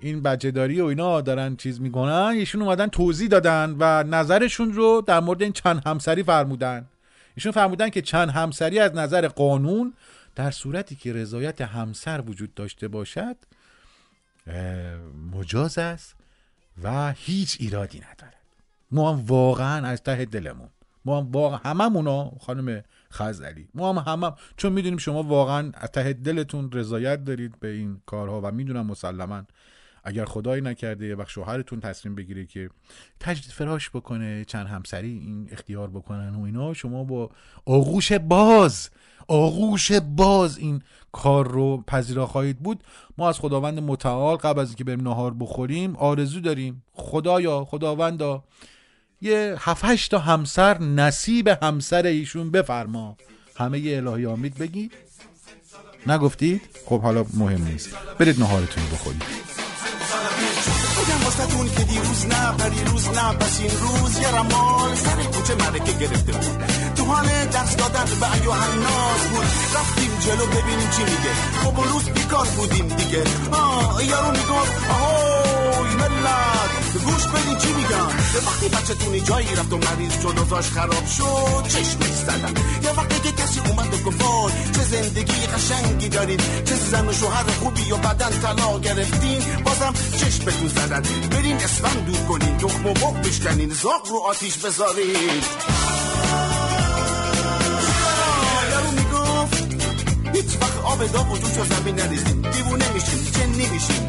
[0.00, 5.20] این بچه‌داری و اینا دارن چیز می‌کنن ایشون اومدن توضیح دادن و نظرشون رو در
[5.20, 6.86] مورد این چند همسری فرمودن.
[7.34, 9.94] ایشون فرمودن که چند همسری از نظر قانون
[10.34, 13.36] در صورتی که رضایت همسر وجود داشته باشد
[15.32, 16.14] مجاز است
[16.82, 18.36] و هیچ ایرادی ندارد.
[18.90, 20.68] ما هم واقعا از ته دلمون
[21.04, 22.82] ما هم واقعا هممونا خانم
[23.12, 28.00] خزعلی ما هم همم چون می‌دونیم شما واقعا از ته دلتون رضایت دارید به این
[28.06, 29.42] کارها و می‌دونم مسلما
[30.06, 32.70] اگر خدایی نکرده یه وقت شوهرتون تصمیم بگیره که
[33.20, 37.30] تجدید فراش بکنه چند همسری این اختیار بکنن و اینا شما با
[37.64, 38.90] آغوش باز
[39.28, 42.84] آغوش باز این کار رو پذیرا خواهید بود.
[43.18, 46.82] ما از خداوند متعال قبل از اینکه بریم نهار بخوریم آرزو داریم.
[46.92, 48.44] خدایا خداوندا
[49.20, 53.16] یه هفت تا همسر نصیب همسر ایشون بفرما.
[53.56, 54.92] همه ی الهی آمید بگید
[56.06, 57.96] نگفتید؟ خب حالا مهم نیست.
[58.18, 59.55] برید نهارتون بخورید.
[61.26, 66.32] واسه که دیروز نه پریروز نه پس این روز یه رمال سر کوچه ملکه گرفته
[66.32, 66.64] بود
[66.96, 71.32] تو حال درس دادن به ایو هناز بود رفتیم جلو ببینیم چی میگه
[71.64, 74.90] خب روز بیکار بودیم دیگه آه یارو می‌گفت
[75.86, 80.70] آهوی ملت گوش بدین چی میگم یه وقتی بچه‌تونی جایی رفت و مریض شد اوضاعش
[80.70, 86.40] خراب شد چشمش زدن یه وقتی که کسی اومد و گفت چه زندگی قشنگی دارین.
[86.64, 89.42] چه زن و شوهر خوبی و بدن طلا گرفتین.
[89.64, 91.02] بازم چشمتون زدن.
[91.30, 92.56] برین اسفند دور کنین.
[92.56, 93.70] تخم و بخ بشکنین.
[93.70, 95.42] زاغ رو آتیش بذارین.
[100.36, 104.02] هیچ وقت آب داغ و جوش و زمین نریزیم دیوونه میشیم جنی میشیم.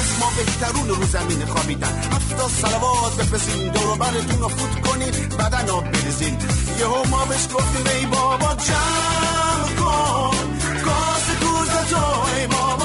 [0.00, 1.94] از ما بهترون رو زمین خوابیدن.
[2.12, 6.38] هفتا سلوات بفرستین دور برتون رو فوت کنین بدن آب بریزین
[6.80, 10.36] یهو ما بهش گفتیم ای بابا جمع کن.
[10.84, 12.04] گاز کوزه تو
[12.36, 12.83] ای بابا.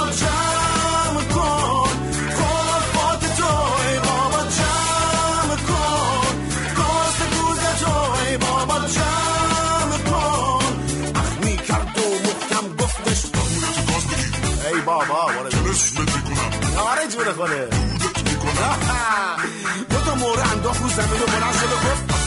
[15.05, 15.21] بابا
[16.77, 17.67] آره جونه کنه
[19.89, 22.19] دو تا موره انداخت رو زمین و بلند شد و گفت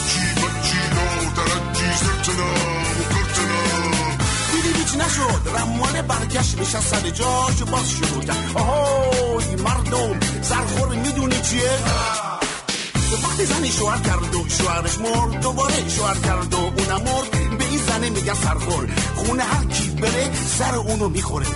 [4.53, 5.43] دیدی هیچ نشد.
[5.57, 11.79] رمان برگشت نشست سر جاش باز شروع کرد آهای مردم سرخور می‌دونی چیه؟
[13.25, 17.79] وقتی زنی شوهر کرد و شوهرش مرد دوباره شوهر کرد و اونم مرد به این
[17.79, 18.89] زنه میگن سرخور.
[19.17, 21.47] خونه هر کی بره سر اونو می‌خوره.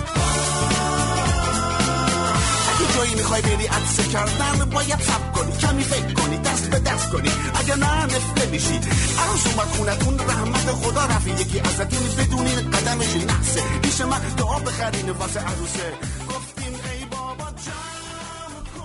[2.97, 5.51] جایی می‌خوای بری عکس کردن باید سب کنی.
[5.51, 7.29] کمی فکر کنی دست به دست کنی.
[7.55, 8.79] اگه نه نفته میشی
[9.21, 11.31] عروس اومد خونتون رحمت خدا رفی.
[11.31, 15.93] یکی ازتون بدونین قدمش نحسه پیش من دعا بخرین واسه عروسه.
[16.29, 17.45] گفتیم ای بابا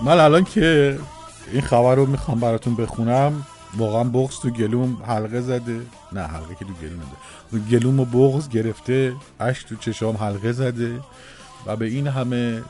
[0.05, 0.99] من الان که
[1.53, 3.47] این خبر رو می‌خوام براتون بخونم
[3.77, 5.81] واقعا بغز تو گلوم حلقه زده.
[6.13, 7.01] نه حلقه که تو گلوم
[7.53, 7.71] نده.
[7.71, 11.01] گلوم و بغز گرفته اش تو چشام حلقه زده.
[11.67, 12.63] و به این همه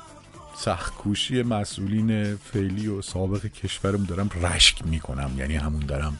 [0.64, 5.30] سختکوشی مسئولین فعلی و سابق کشورم دارم رشک می‌کنم.
[5.36, 6.18] یعنی همون دارم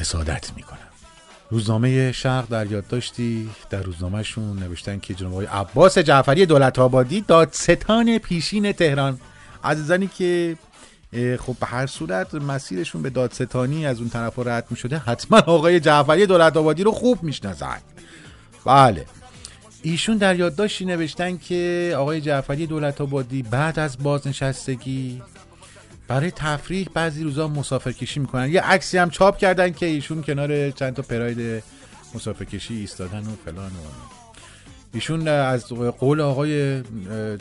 [0.00, 0.78] حسادت می‌کنم.
[1.50, 8.72] روزنامه شرق در یادداشتی در روزنامهشون نوشتن که جناب عباس جعفری دولت آبادی دادستان پیشین
[8.72, 9.20] تهران.
[9.64, 10.56] عزیزانی که
[11.40, 15.80] خب به هر صورت مسیرشون به دادستانی از اون طرف رد می شده حتما آقای
[15.80, 17.78] جعفری دولت آبادی رو خوب می‌شناسن.
[18.64, 19.06] بله.
[19.86, 25.22] ایشون در یادداشتی نوشتن که آقای جعفری دولت آبادی بعد از بازنشستگی
[26.08, 28.50] برای تفریح بعضی روزا مسافر کشی می‌کنن.
[28.50, 31.62] یه عکسی هم چاپ کردن که ایشون کنار چند تا پراید
[32.14, 33.78] مسافر کشی ایستادن و فلان و
[34.94, 35.64] ایشون از
[35.98, 36.82] قول آقای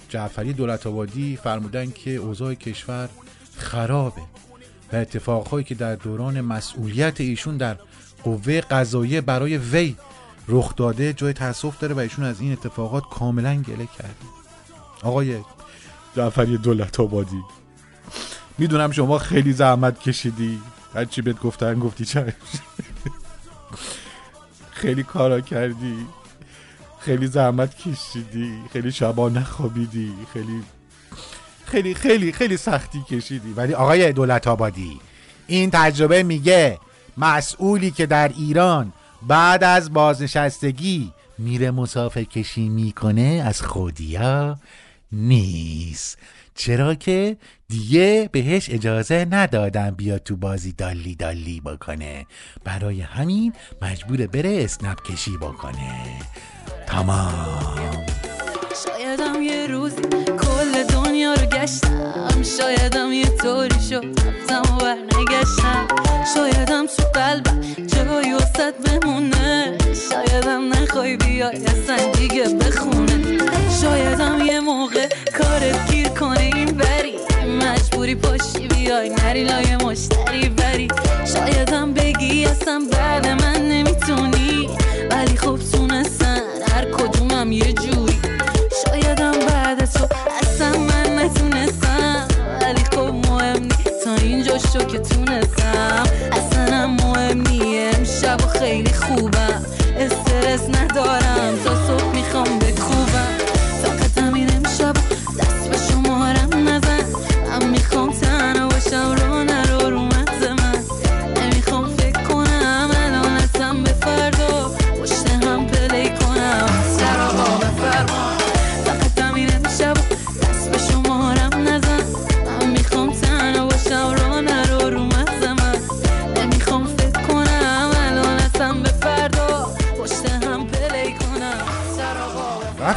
[0.09, 3.09] جعفری دولت آبادی فرمودن که اوضاع کشور
[3.57, 4.21] خرابه
[4.93, 7.77] و اتفاقهایی که در دوران مسئولیت ایشون در
[8.23, 9.95] قوه قضاییه برای وی
[10.47, 14.15] رخ داده جای تاسف داره و ایشون از این اتفاقات کاملا گله کرده
[15.03, 15.39] آقای
[16.15, 17.43] جعفری دولت آبادی
[18.57, 20.61] می‌دونم شما خیلی زحمت کشیدی.
[20.93, 22.33] هرچی بهت گفتن گفتی چشم.
[24.71, 26.05] خیلی کارا کردی.
[26.99, 28.53] خیلی زحمت کشیدی.
[28.73, 30.13] خیلی شبا نخوابیدی.
[30.33, 30.63] خیلی
[31.65, 33.53] خیلی خیلی خیلی سختی کشیدی.
[33.53, 34.99] ولی آقای دولت آبادی
[35.47, 36.79] این تجربه میگه
[37.17, 44.57] مسئولی که در ایران بعد از بازنشستگی میره مسافر کشی می‌کنه از خودیا
[45.11, 46.17] نیست.
[46.55, 47.37] چرا که
[47.67, 52.25] دیگه بهش اجازه ندادن بیاد تو بازی دالی دالی بکنه.
[52.63, 56.19] برای همین مجبور بره اسنپ کشی بکنه.
[56.87, 58.05] تمام.
[58.85, 60.01] شایدم یه روزی
[60.39, 62.43] کل دنیا رو گشتم.
[62.57, 64.05] شایدم یه طوری شد.
[64.05, 66.04] رفتم و برنگشتم.
[66.35, 69.77] شایدم تو قلبم جایی وسط بمونه.
[70.09, 73.37] شایدم نخوای بیای اصلا دیگه بخونه.
[73.81, 75.07] شایدم یه موقع
[75.37, 77.15] کارت گیر کنه این بری.
[77.61, 80.87] مجبوری پاشی بیای نری لای مشتری بری.
[81.33, 83.44] شایدم بگی اصلا بعد من
[95.95, 96.34] 啊。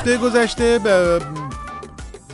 [0.09, 1.19] هفته گذشته به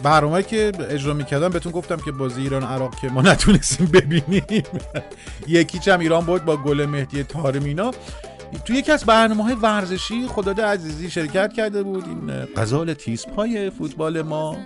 [0.02, 4.62] برنامه که اجرا می‌کردم بهتون گفتم که بازی ایران عراق که ما نتونستیم ببینیم.
[5.48, 7.90] یکیچ هم ایران بود با گل مهدی تارمینا
[8.64, 12.04] تو یکی از برنامه های ورزشی خداد عزیزی شرکت کرده بود.
[12.08, 14.56] این غزال تیزپای فوتبال ما.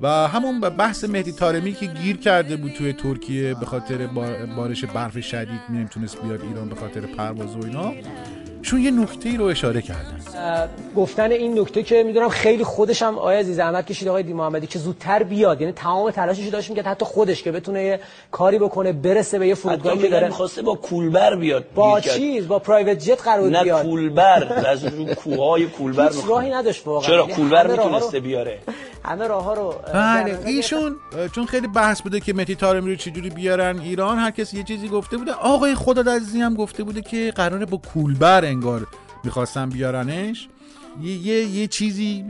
[0.00, 4.84] و همون بحث مهدی تارمی که گیر کرده بود توی ترکیه به خاطر بار- بارش
[4.84, 7.92] برف شدید نمی‌تونست بیاد ایران به خاطر پرواز و اینا.
[8.62, 10.18] چون یه نکته ای رو اشاره کردن.
[10.96, 14.66] گفتن این نکته که می‌دونم خیلی خودش هم آیا عزیز زحمت کشید آقای دی محمدی
[14.66, 15.60] که زودتر بیاد.
[15.60, 18.00] یعنی تمام تلاشش رو داشت می‌کرد حتی خودش که بتونه یه
[18.30, 20.26] کاری بکنه برسه به یه فرودگاهی که داره.
[20.26, 22.00] می‌خواسته با کولبر بیاد با.
[22.00, 23.82] چیز؟ با پرایوت جت قرار بود نه بیاد.
[23.82, 24.42] کولبر
[24.72, 26.24] از رو کوههای کولبر هیچ.
[26.28, 27.06] راهی نداشت واقعا.
[27.06, 28.58] چرا؟ یعنی کولبر می‌تونسته بیاره.
[29.04, 30.96] همه راه ها رو بله ایشون
[31.34, 34.88] چون خیلی بحث بوده که مهدی طارمی رو چجوری بیارن ایران هر کسی یه چیزی
[34.88, 35.32] گفته بوده.
[35.32, 38.86] آقای خدا عزیزی هم گفته بوده که قراره با کولبر انگار
[39.24, 40.48] می‌خواستن بیارنش.
[41.02, 42.24] یه, یه, یه چیزی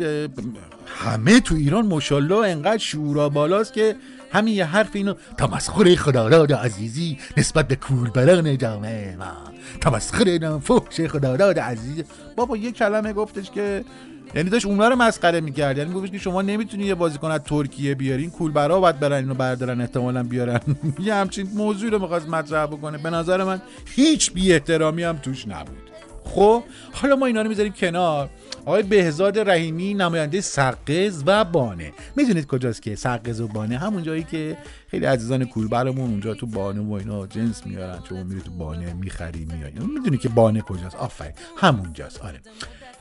[0.87, 3.97] همه تو ایران ماشاءالله انقدر شورا بالاست که
[4.33, 9.53] همین یه حرف اینو تمسخر خداداد عزیزی نسبت به کولبران جامعه ما.
[9.81, 12.05] تمسخر فحش خداداد عزیزی
[12.37, 13.85] بابا یه کلمه گفتش که
[14.35, 15.79] یعنی داشت اونا رو مسخره می‌کرد.
[15.79, 19.81] یعنی گفتش که شما نمی‌تونی یه بازیکن از ترکیه بیارین کولبرا باید برن اینو بردارن
[19.81, 20.61] احتمالا بیارن.
[21.07, 22.99] یه همچین موضوعی رو می‌خواست مطرح بکنه.
[22.99, 25.92] به نظر من هیچ بی احترامی هم توش نبود.
[26.25, 26.63] خب
[26.93, 28.31] حالا ما اینا رو می‌ذاریم کنار.
[28.65, 31.93] آقای بهزاد رحیمی نماینده سقز و بانه.
[32.17, 34.57] می‌دونید کجاست که سقز و بانه؟ همون جایی که
[34.89, 39.45] خیلی عزیزان کولبرمون اونجا تو بانه و اینا جنس میارن چون میری تو بانه می‌خری
[39.45, 40.97] میای می‌دونی که بانه کجاست.
[40.97, 41.33] آفرین.
[41.57, 42.21] همونجاست.
[42.21, 42.41] آره.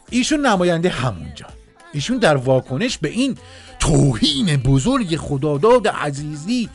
[0.09, 1.45] ایشون نماینده همونجا.
[1.93, 3.37] ایشون در واکنش به این
[3.79, 6.69] توهین بزرگ خداداد عزیزی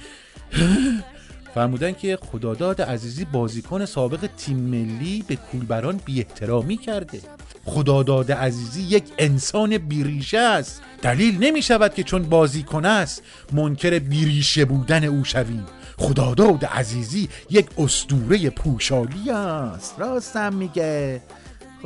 [1.56, 7.20] فرمودن که خداداد عزیزی بازیکن سابق تیم ملی به کولبران بی احترامی کرده.
[7.64, 10.82] خداداد عزیزی یک انسان بیریشه است.
[11.02, 15.66] دلیل نمی شود که چون بازیکن است منکر بیریشه بودن او شویم.
[15.98, 19.94] خداداد عزیزی یک استوره پوشالی است.
[19.98, 21.22] راستم میگه.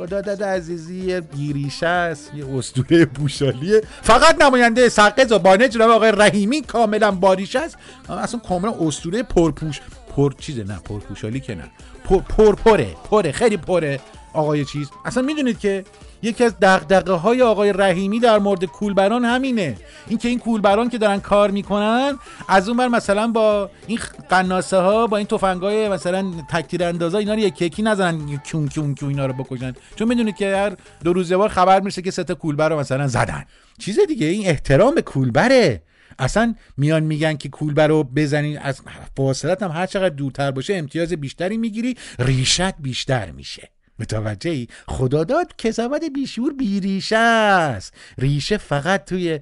[0.01, 6.11] خداداد عزیزی یه بیریشه است یه اسطوره پوشالیه فقط نماینده سقز و بانه جناب آقای
[6.11, 7.77] رحیمی کاملا باریش است.
[8.09, 9.81] اصلا کاملا اسطوره پرپوش.
[10.15, 11.71] پر چیزه نه پرپوشالی که نه.
[12.05, 13.99] پر پره پره خیلی پره.
[14.33, 15.83] آقای چیز اصلا می‌دونید که
[16.21, 19.77] یکی از دغدغه های آقای رحیمی در مورد کولبران همینه.
[20.07, 22.17] اینکه این کولبران که دارن کار می‌کنن
[22.47, 23.99] از اون بر مثلا با این
[24.29, 28.95] قناسه ها با این تفنگای مثلا تکتیر اندازا اینا رو یکی یکی نزنن کیون کیون
[28.95, 29.73] کیون اینا رو بکشن.
[29.95, 30.71] چون می‌دونید که هر
[31.03, 33.45] دو روز یه بار خبر میشه که سه تا کولبر رو مثلا زدن.
[33.79, 35.83] چیز دیگه این احترام کولبره.
[36.19, 38.81] اصلا میان میگن که کولبر رو بزنین از
[39.17, 43.69] فاصلت هم هر چقدر دورتر باشه امتیاز بیشتری می‌گیری ریشت بیشتر میشه.
[44.01, 47.93] متوجهی؟ خداداد کسابت بیشور بیریشه است.
[48.17, 49.39] ریشه فقط توی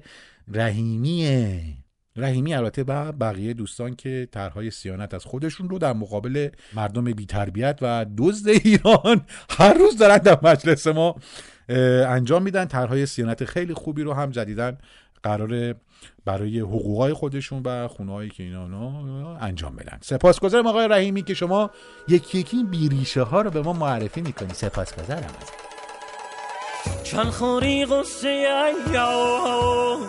[0.52, 1.62] رحیمیه.
[2.16, 7.78] رحیمی البته با بقیه دوستان که طرحهای سیانت از خودشون رو در مقابل مردم بیتربیت
[7.82, 11.16] و دزد ایران هر روز دارن در مجلس ما
[12.08, 12.64] انجام میدن.
[12.64, 14.78] طرحهای سیانت خیلی خوبی رو هم جدیدن
[15.22, 15.74] قرار
[16.24, 19.98] برای حقوقای خودشون و خونهایی که اینا انجام بدن.
[20.00, 21.70] سپاسگزارم آقای رحیمی که شما
[22.08, 24.54] یکی یکی این بیریشه ها رو به ما معرفی می‌کنی.
[24.54, 25.34] سپاسگزارم
[27.04, 28.28] چند خوری غصه
[28.88, 30.00] ایام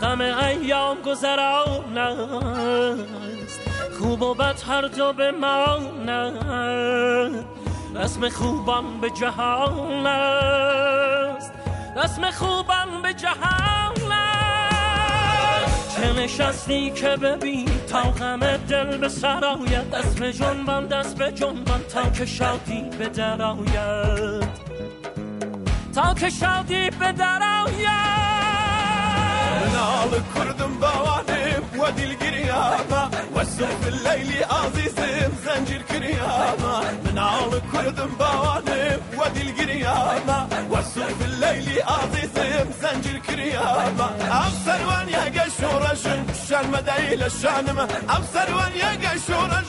[0.00, 3.60] غم ایام گذران است.
[3.98, 5.30] خوب و بد هر دو به
[7.94, 11.52] رسم خوبان به جهان است.
[11.96, 13.79] رسم خوبان به جهان
[16.00, 19.90] چه نشستی که ببین تا غم دل به سر آید.
[19.90, 24.48] دست به جنبان دست به جنبان تا که شادی به در آید.
[25.94, 28.20] تا که شادی به در آید.
[29.74, 36.80] نال كردم بوانم ودي القريامة والسوف الليلي عزيزم زنجير كريامة
[37.14, 45.94] نال كردم بوانم ودي القريامة والسوف الليلي عزيزم زنجير كريامة أبصر وان يا قشورة
[46.48, 49.62] شان مدايل الشانمة أبصر وان يا قشورة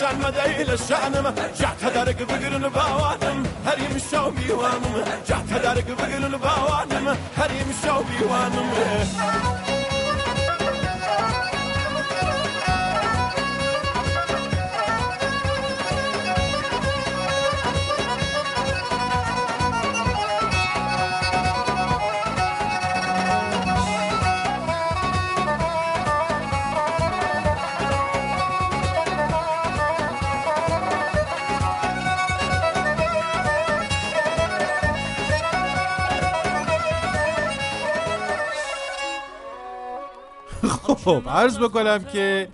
[0.00, 7.66] شان مدايل الشانمة جعت هدارك بقرن بوانم هريم الشوبي وانم جعت هدارك بقرن بوانم هريم
[7.78, 9.67] الشوبي وانم
[41.08, 42.48] خب عرض بکنم که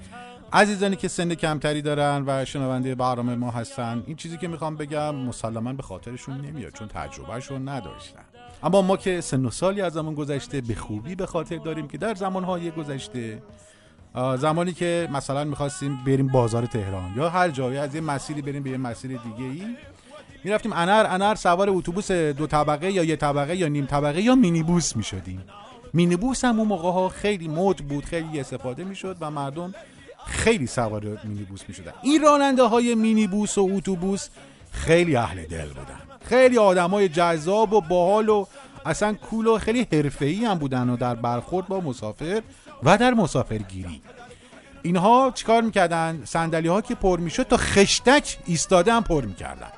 [0.53, 5.15] عزیزانی که سن کمتری دارن و شنونده برنامه ما هستن این چیزی که می‌خوام بگم
[5.15, 8.21] مسلما به خاطرشون نمیاد چون تجربهشون نداشتن.
[8.63, 11.99] اما ما که سن و سالی از زمان گذشته به خوبی به خاطر داریم که
[11.99, 13.43] در زمانهای گذشته
[14.39, 18.71] زمانی که مثلا می‌خواستیم بریم بازار تهران یا هر جایی از یه مسیری بریم به
[18.71, 19.77] یه مسیر دیگه ای
[20.45, 24.97] می‌رفتیم انر انر سوار اتوبوس دو طبقه یا یه طبقه یا نیم طبقه یا مینیبوس
[24.97, 25.45] می‌شدیم.
[25.95, 29.75] مینیبوس هم اون موقع ها خیلی مد بود خیلی استفاده می‌شد و مردم
[30.27, 31.93] خیلی سوار مینیبوس می‌شدن.
[32.03, 34.29] این راننده های مینیبوس و اتوبوس
[34.73, 36.01] خیلی اهل دل بودن.
[36.25, 38.47] خیلی آدمای جذاب و باحال و
[38.87, 42.43] اصلا کول و خیلی حرفه‌ای هم بودن و در برخورد با مسافر
[42.83, 44.03] و در مسافرگیری.
[44.83, 49.71] اینها چیکار می‌کردن؟ صندلی ها که پر می‌شد تا خشتک ایستاده هم پر می‌کردن.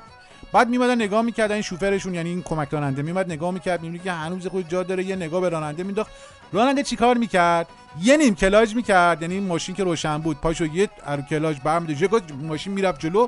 [0.53, 3.01] بعد میمدن نگاه می‌کردن این شوفرشون یعنی این کمک راننده.
[3.01, 6.11] میمد نگاه می‌کرد می‌بینی که هنوز خود جا داره یه نگاه به راننده مینداخت.
[6.51, 7.67] راننده چیکار می‌کرد؟
[8.01, 10.37] یه نیم کلاج می‌کرد یعنی ماشین که روشن بود.
[10.37, 10.89] پاشو یه
[11.29, 12.09] کلاج برمی‌داشت یه
[12.41, 13.27] ماشین می‌رفت جلو.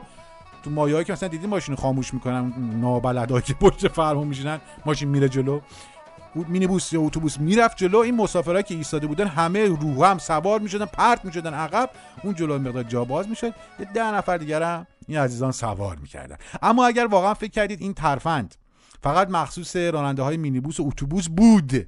[0.64, 5.30] تو مایه‌ای که مثلا دیدی ماشین خاموش می‌کنن نابلدا که پشت فرمون میشینن ماشین میره
[5.30, 5.60] جلو.
[6.36, 7.98] مینیبوس یا اتوبوس می‌رفت جلو.
[7.98, 11.90] این مسافرایی که ایستاده بودن همه رو هم سوار می‌شدن پرت می‌شدن عقب.
[12.24, 13.54] اون جلو مقدار جا باز می‌شد.
[13.80, 16.38] یه ده نفر دیگر هم این عزیزان سوار می‌کردن.
[16.62, 18.56] اما اگر واقعا فکر کردید این ترفند
[19.04, 21.88] فقط مخصوص راننده های مینیبوس و اتوبوس بود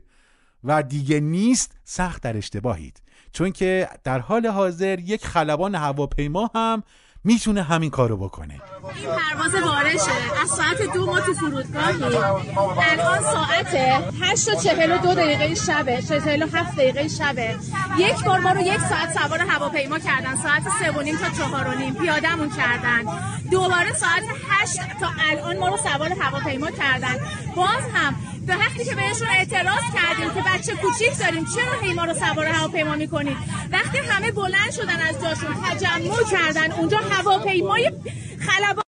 [0.64, 3.02] و دیگه نیست سخت در اشتباهید.
[3.32, 6.84] چون که در حال حاضر یک خلبان هواپیما هم
[7.24, 8.62] می‌تونه همین کارو بکنه.
[8.96, 10.12] این پرواز بارشه
[10.42, 13.76] از ساعت دو ما تو فرودگاهی الان ساعت
[14.22, 17.56] 8 و 42 دقیقه شبه 47 دقیقه شبه.
[17.98, 20.36] یک بار ما رو یک ساعت سوار هواپیما کردن.
[20.36, 21.94] ساعت سه و نیم تا چهار و نیم.
[21.94, 23.04] پیادمون کردن.
[23.52, 27.16] دوباره ساعت 8 تا الان ما رو سوار هواپیما کردن.
[27.56, 28.16] باز هم
[28.48, 32.96] وقتی که بهشون اعتراض کردیم که بچه کوچیک داریم چرا هی ما رو سوار هواپیما
[32.96, 33.38] می‌کنید؟
[33.72, 37.92] وقتی همه بلند شدن از جاشون تجمع کردن اونجا هواپیمای
[38.40, 38.84] خلبان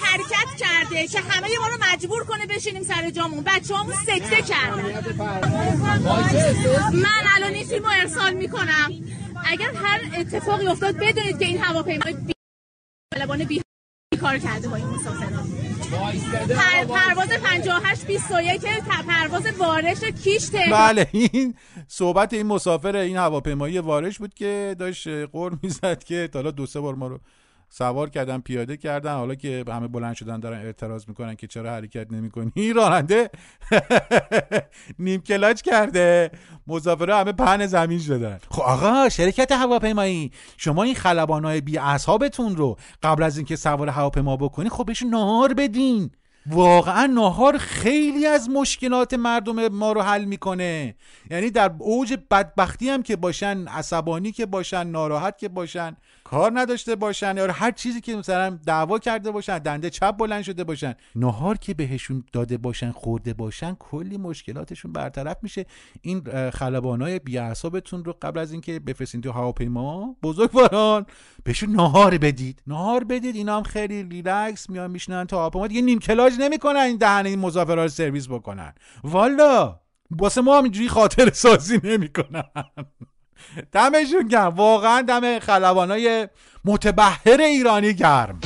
[0.00, 3.44] حرکت کرده که همه ما رو مجبور کنه بشینیم سر جامون.
[3.44, 5.16] بچه همون سکته کردن.
[6.92, 8.92] من الان این فیلم رو ارسال می‌کنم.
[9.44, 12.32] اگر هر اتفاقی افتاد بدونید که این هواپیمای بی...
[13.14, 13.62] خلبان بی
[14.20, 15.71] کار کرده با این مسافران.
[15.96, 21.54] پر- پرواز 58 21 ت- پرواز وارش کیش تهران بله این
[21.88, 26.66] صحبت این مسافر این هواپیمایی وارش بود که داشت قر می‌زد که تا حالا دو
[26.66, 27.20] سه بار ما رو
[27.74, 29.14] سوار کردن پیاده کردن.
[29.14, 32.72] حالا که همه بلند شدن دارن اعتراض می‌کنن که چرا حرکت نمی‌کنی.
[32.76, 33.30] راننده
[34.98, 36.30] نیم کلاج کرده.
[36.66, 38.38] مسافرها همه پهن زمین شدن.
[38.50, 44.36] خب آقا شرکت هواپیمایی شما این خلبانای بی اصحابتون رو قبل از اینکه سوار هواپیما
[44.36, 46.10] بکنی خب بهشون نهار بدین.
[46.46, 50.94] واقعا ناهار خیلی از مشکلات مردم ما رو حل می‌کنه.
[51.30, 55.96] یعنی در اوج بدبختی هم که باشن عصبانی که باشن ناراحت که باشن
[56.32, 60.64] کار نداشته باشن یا هر چیزی که مثلا دعوا کرده باشن دنده چپ بلند شده
[60.64, 60.94] باشن.
[61.14, 65.66] نهار که بهشون داده باشن خورده باشن کلی مشکلاتشون برطرف میشه.
[66.02, 71.06] این خلبانای بی رو قبل از اینکه بفرستین تو هواپیما بزرگواران
[71.44, 72.62] بهشون نهار بدید.
[72.66, 75.66] نهار بدید اینا هم خیلی ریلکس میان میشنن تو هواپیما.
[75.66, 78.74] دیگه نیم کلاج نمی‌کنن این دهن این مسافرها رو سرویس بکنن.
[79.04, 79.80] والا
[80.10, 82.44] واسه ما هم اینجوری خاطر سازی نمی‌کنن.
[83.72, 84.48] دمشون گرم.
[84.48, 86.28] واقعا دم خلبانای
[86.64, 88.40] متبهر ایرانی گرم.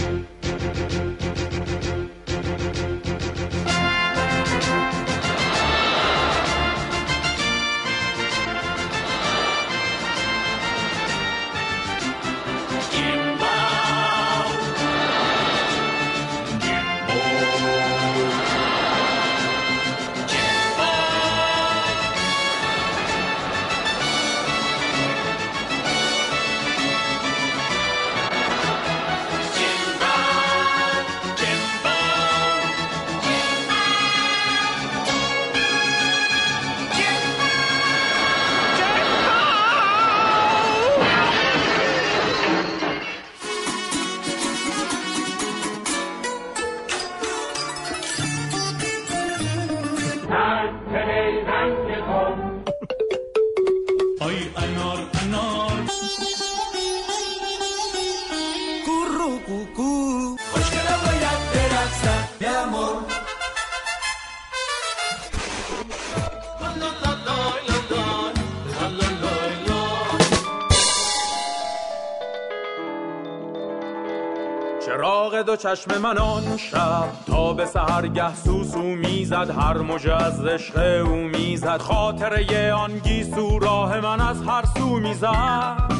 [75.57, 81.81] چشم من آن شب تا به سهرگه سوسو می‌زد هر موجه از عشق او می‌زد.
[81.81, 85.93] خاطره آن گیسو راه من از هر سو می‌زد.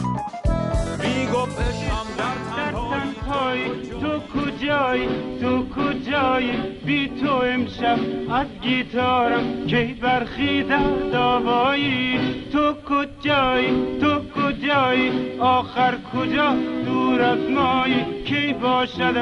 [1.03, 2.37] می‌گفت عشقم در
[2.73, 5.09] تنهایی تو کجایی؟
[5.41, 7.99] تو کجایی؟ بی تو امشب
[8.31, 12.19] از گیتارم کی برخیزد داوایی
[12.53, 19.17] تو کجایی؟ تو کجایی؟ آخر کجا؟ دور از مایی کی باشد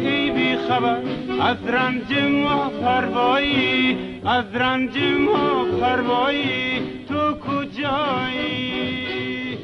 [0.00, 1.02] ای بی خبر؟
[1.40, 7.04] از رنج ما پروایی از رنج ما پروایی.
[7.08, 8.80] تو کجایی؟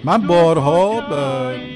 [0.04, 1.00] من بارها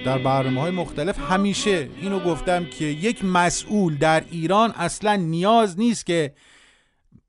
[0.05, 6.07] در برنامه های مختلف همیشه اینو گفتم که یک مسئول در ایران اصلا نیاز نیست
[6.07, 6.35] که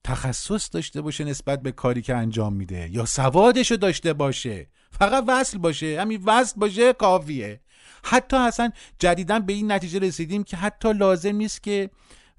[0.03, 4.67] تخصص داشته باشه نسبت به کاری که انجام میده یا سوادشو داشته باشه.
[4.91, 6.01] فقط وصل باشه.
[6.01, 7.59] همین وصل باشه کافیه.
[8.03, 11.89] حتی اصلا جدیدا به این نتیجه رسیدیم که حتی لازم نیست که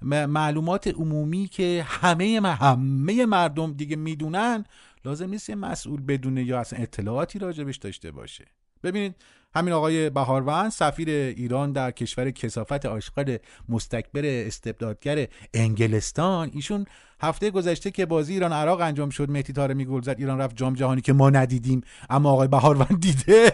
[0.01, 4.65] معلومات عمومی که همه همه مردم دیگه می‌دونن
[5.05, 8.45] لازم نیست مسئول بدونه یا اصلا اطلاعاتی راجبش داشته باشه.
[8.83, 9.15] ببینید
[9.55, 13.37] همین آقای بهاروند سفیر ایران در کشور کسافت آشغال
[13.69, 16.51] مستکبر استبدادگر انگلستان.
[16.53, 16.85] ایشون
[17.21, 20.73] هفته گذشته که بازی ایران عراق انجام شد مهدی طارمی گل زد ایران رفت جام
[20.73, 23.51] جهانی که ما ندیدیم اما آقای بهاروند دیده.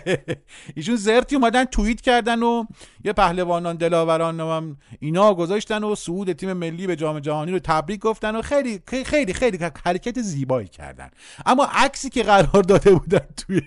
[0.75, 2.63] ایشون زرتی اومدن توییت کردن و
[3.03, 7.99] یه پهلوانان دلاوران هم اینا گذاشتن و صعود تیم ملی به جام جهانی رو تبریک
[7.99, 11.09] گفتن و خیلی خیلی خیلی, خیلی حرکت زیبایی کردن.
[11.45, 13.61] اما عکسی که قرار داده بودن توی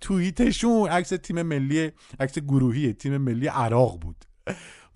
[0.00, 4.24] توییتشون عکس تیم ملی عکس گروهی تیم ملی عراق بود.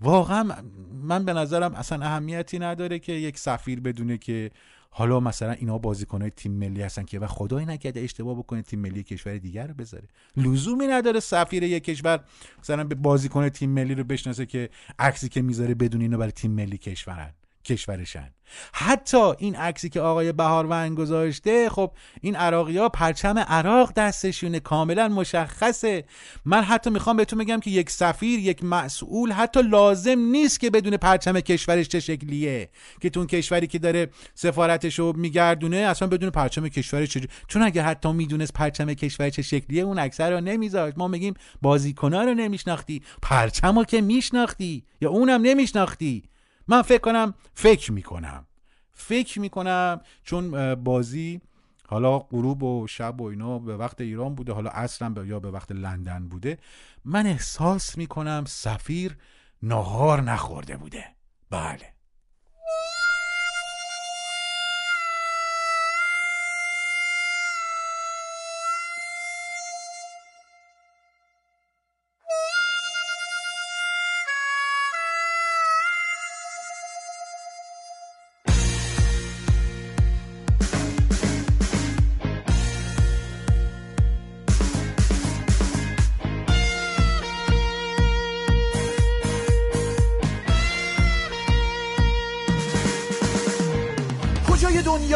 [0.01, 0.55] واقعا
[0.93, 4.51] من به نظرم اصلا اهمیتی نداره که یک سفیر بدونه که
[4.89, 9.03] حالا مثلا اینا بازیکنهای تیم ملی هستن که و خدای نکرده اشتباه بکنه تیم ملی
[9.03, 10.07] کشور دیگر رو بذاره.
[10.37, 12.19] لزومی نداره سفیر یک کشور
[12.59, 16.51] مثلا به بازیکن تیم ملی رو بشناسه که عکسی که می‌ذاره بدون اینو برای تیم
[16.51, 17.33] ملی کشورن.
[17.65, 18.29] کشورشن.
[18.73, 21.91] حتی این عکسی که آقای بهاروند گذاشته خب
[22.21, 26.03] این عراقی ها پرچم عراق دستشونه کاملا مشخصه.
[26.45, 30.97] من حتی می‌خوام بهتون بگم که یک سفیر یک مسئول حتی لازم نیست که بدون
[30.97, 32.69] پرچم کشورش چه شکلیه.
[33.01, 37.61] که تو اون کشوری که داره سفارتش رو میگردونه اصلا بدون پرچم کشورش چه چون
[37.61, 40.97] اگه حتی می‌دونست پرچم کشور چه شکلیه اون اکثر رو نمیذاشت.
[40.97, 46.23] ما میگیم بازیکنها رو نمیشناختی پرچم رو که میشناختی یا اونم نمیشناختی.
[46.67, 48.45] من فکر کنم فکر می‌کنم.
[48.93, 51.41] فکر می‌کنم چون بازی
[51.87, 55.51] حالا غروب و شب و اینا به وقت ایران بوده حالا اصلا به یا به
[55.51, 56.57] وقت لندن بوده
[57.05, 59.17] من احساس می‌کنم سفیر
[59.63, 61.05] نهار نخورده بوده.
[61.49, 61.94] بله.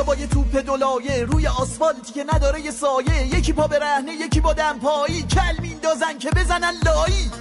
[0.10, 3.28] با یه توپ دلایه روی آسفالتی که نداره یه سایه.
[3.38, 7.32] یکی پا به رهنه یکی با دمپایی کل میندازن که بزنن لایی.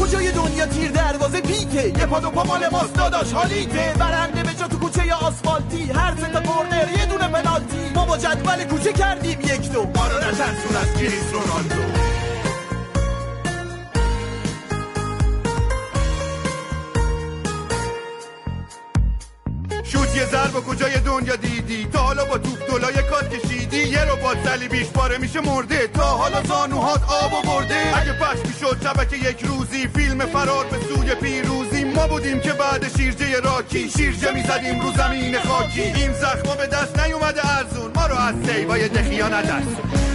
[0.00, 3.94] کجای دنیا تیر دروازه پیکه؟ یه پا دو پا مال ماست داداش حالیته.
[3.98, 5.82] برنده به جا تو کوچه آسفالتی.
[5.82, 6.40] هر سه تا
[6.98, 7.90] یه دونه پنالتی.
[7.94, 9.84] ما با جدول کوچه کردیم یک دو.
[9.84, 12.01] ما رو نترسون از کریس رونالدو
[20.32, 23.76] ضرب و کجای دنیا دیدی؟ تا حالا با توپ دلای کات کشیدی.
[23.76, 25.86] یه رو با صلیبیش پاره میشه مرده.
[25.86, 30.76] تا حالا زانوهات آب و برده اگه پخش می‌شد شبکه یک روزی فیلم فرار به
[30.88, 31.84] سوی پیروزی.
[31.84, 33.90] ما بودیم که بعد شیرجه راکی.
[33.90, 35.82] شیرجه می‌زدیم رو زمین خاکی.
[35.82, 37.90] این زخما به دست نیومده ارزون.
[37.94, 40.11] ما رو از سیوای دخیا ندرسون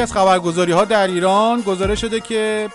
[0.00, 2.68] یکی از خبرگزاری ها در ایران گزارش شده که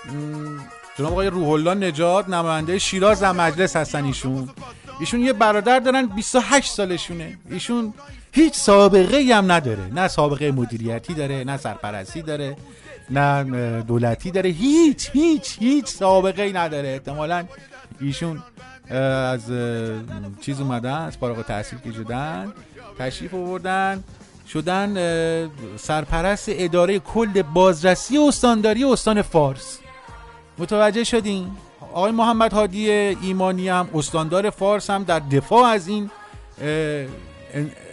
[0.98, 4.50] جناب آقای روح الله نجات نماینده شیراز در مجلس هستن ایشون.
[5.00, 7.38] ایشون یه برادر دارن 28 سالشونه.
[7.50, 7.94] ایشون
[8.32, 9.94] هیچ سابقه ای هم نداره.
[9.94, 12.58] نه سابقه مدیریتی داره نه سرپرستی داره
[13.10, 14.50] نه دولتی داره.
[14.50, 16.90] هیچ هیچ هیچ سابقه ای نداره.
[16.90, 17.44] احتمالا
[18.02, 18.44] ایشون
[18.90, 19.42] از
[20.42, 22.54] چیز اومدن از فارغ التحصیل که شدن
[23.00, 24.04] تشریف آوردن.
[24.54, 24.96] شدن
[25.78, 29.80] سرپرست اداره کل بازرسی استانداری استان فارس.
[30.58, 31.52] متوجه شدین؟
[31.94, 36.10] آقای محمد هادی ایمانی هم استاندار فارس هم در دفاع از این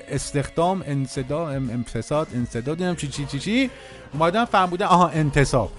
[0.08, 3.70] استخدام انصدام ام- انفساد انصداد نمی‌دونم چی چی چی چی.
[4.14, 5.70] اومدن فرمودن آها انتصاب.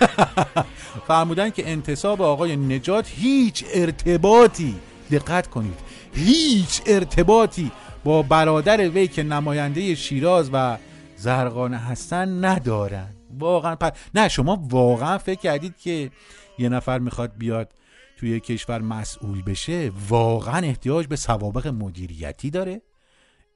[1.08, 4.74] فرمودن که انتصاب آقای نجات هیچ ارتباطی
[5.10, 5.78] دقت کنید
[6.14, 7.70] هیچ ارتباطی
[8.04, 10.78] با برادر وی که نماینده شیراز و
[11.16, 13.08] زرقانه هستن ندارن.
[13.38, 16.10] واقعا پ- نه شما واقعا فکر کردید که
[16.58, 17.72] یه نفر می‌خواد بیاد
[18.16, 22.82] توی کشور مسئول بشه؟ واقعا احتیاج به سوابق مدیریتی داره؟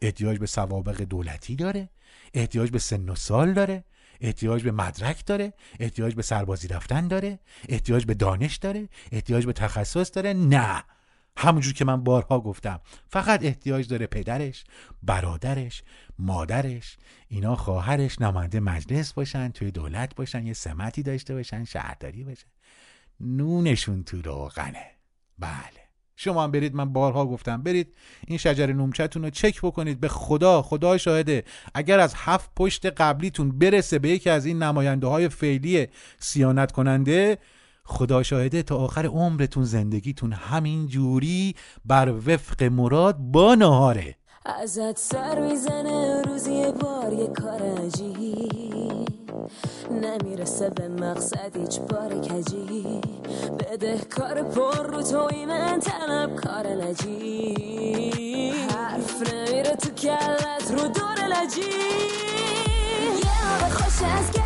[0.02, 1.88] احتیاج به سوابق دولتی داره؟
[2.34, 3.84] احتیاج به سن و سال داره؟
[4.20, 7.38] احتیاج به مدرک داره؟ احتیاج به سربازی رفتن داره؟
[7.68, 10.84] احتیاج به دانش داره؟ احتیاج به تخصص داره؟ نه.
[11.38, 12.80] همونجور که من بارها گفتم.
[13.08, 14.64] فقط احتیاج داره پدرش
[15.02, 15.82] برادرش
[16.18, 16.96] مادرش
[17.28, 22.46] اینا خواهرش نماینده مجلس باشن توی دولت باشن یه سمتی داشته باشن شهرداری باشن.
[23.20, 24.86] نونشون تو روغنه.
[25.38, 25.84] بله.
[26.16, 27.94] شما هم برید من بارها گفتم برید
[28.26, 30.00] این شجر نومچتون رو چک بکنید.
[30.00, 31.44] به خدا خدا شاهده.
[31.74, 35.86] اگر از هفت پشت قبلیتون برسه به یکی از این نماینده های فعلی
[36.18, 37.38] سیانت کننده
[37.84, 41.54] خدا شاهده تا آخر عمرتون زندگیتون همین جوری
[41.84, 44.16] بر وفق مراد با نهاره.
[44.46, 49.08] ازت سر می‌زنه روزی یه بار یه کار عجیب.
[49.90, 53.00] نمی‌رسه به مقصد هیچ بار کجی.
[53.58, 61.26] بده کار پر رو توی من طلب کار نجی حرف نمیره تو کلت رو دور
[61.28, 61.60] لجی
[63.24, 64.43] یه خوش از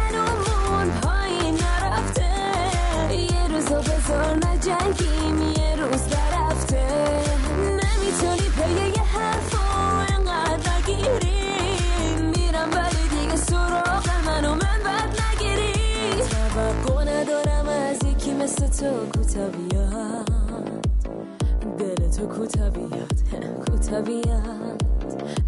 [23.92, 24.82] بیاد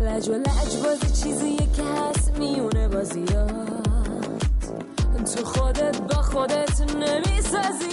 [0.00, 3.50] لج و لج بازی چیزیه که هست میونه بازیات.
[5.36, 7.84] تو خودت با خودت نمی‌سازی.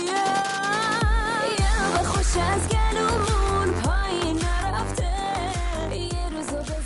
[1.57, 5.13] یه خوش از گلومون پایین نرفته.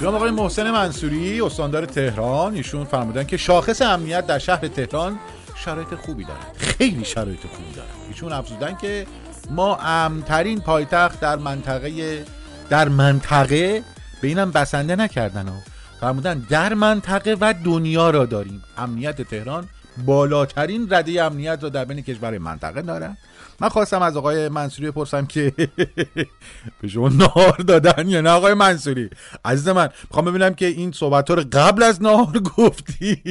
[0.01, 5.19] جناب آقای محسن منصوری استاندار تهران ایشون فرمودن که شاخص امنیت در شهر تهران
[5.55, 9.07] شرایط خوبی دارن خیلی شرایط خوبی دارن ایشون افزودن که
[9.49, 12.23] ما امنترین پایتخت در منطقه
[12.71, 13.83] در منطقه
[14.21, 15.55] به اینم بسنده نکردن ها
[15.99, 18.63] فرمودن در منطقه و دنیا را داریم.
[18.77, 19.67] امنیت تهران
[20.05, 23.17] بالاترین رده امنیت رو در بین کشور منطقه دارن
[23.59, 25.53] من خواستم از آقای منصوری بپرسم که
[26.81, 29.09] به شما نهار دادن یا نه آقای منصوری؟
[29.45, 33.21] عزیز من می‌خوام ببینم که این صحبت رو قبل از نهار گفتی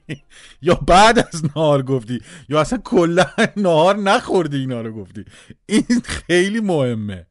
[0.62, 3.26] یا بعد از نهار گفتی؟ یا اصلا کلا
[3.56, 5.24] نهار نخوردی اینا رو گفتی؟
[5.66, 7.26] این خیلی مهمه.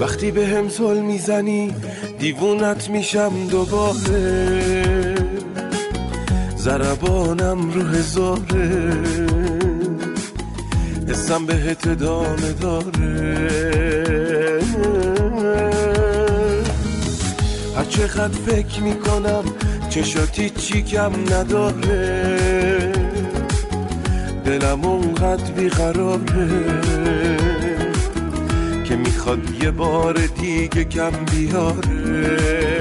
[0.00, 1.74] وقتی به هم زل می‌زنی
[2.18, 4.81] دیوونت میشم دوباره.
[6.64, 8.92] زربانم رو هزاره
[11.08, 13.48] حسم بهت ادامه داره.
[17.76, 19.44] هر چقدر فکر می‌کنم
[19.90, 22.92] چشاتی چی کم نداره.
[24.44, 26.18] دلم اونقدر بیقراره
[28.84, 32.71] که می‌خواد یه بار دیگه کم بیاره.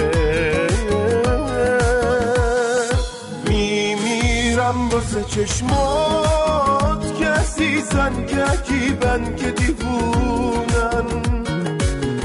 [5.14, 11.06] واسه چشمات که عزیزن که عجیبن که دیوونن.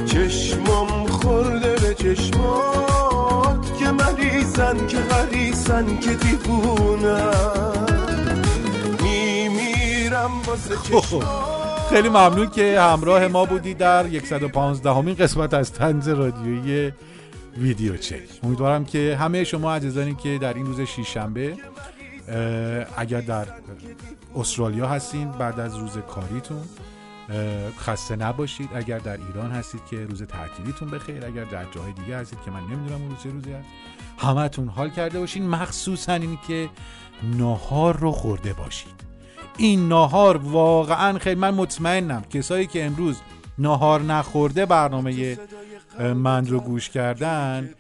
[0.07, 7.32] چشمام خورده به چشمات که مریضن که غریزن که دیوونن.
[9.03, 11.24] میمیرم واسه چشمات.
[11.91, 16.93] خیلی ممنون که همراه ما بودی در 115 همین قسمت از تنز رادیویی
[17.59, 18.22] ویدیو چک.
[18.43, 21.57] امیدوارم که همه شما عزیزانی که در این روز شیشنبه
[22.97, 23.47] اگر در
[24.35, 26.62] استرالیا هستین بعد از روز کاریتون
[27.79, 28.70] خسته نباشید.
[28.74, 31.27] اگر در ایران هستید که روز تعطیلیتون بخیر.
[31.27, 33.68] اگر در جاهای دیگه هستید که من نمی‌دونم اون چه روزی هست.
[34.18, 35.49] همتون حال کرده باشین.
[35.49, 36.68] مخصوصا این که
[37.22, 39.07] ناهار رو خورده باشید.
[39.57, 43.16] این ناهار واقعا خیلی من مطمئنم کسایی که امروز
[43.59, 45.39] ناهار نخورده برنامه
[46.01, 47.70] من رو گوش کردن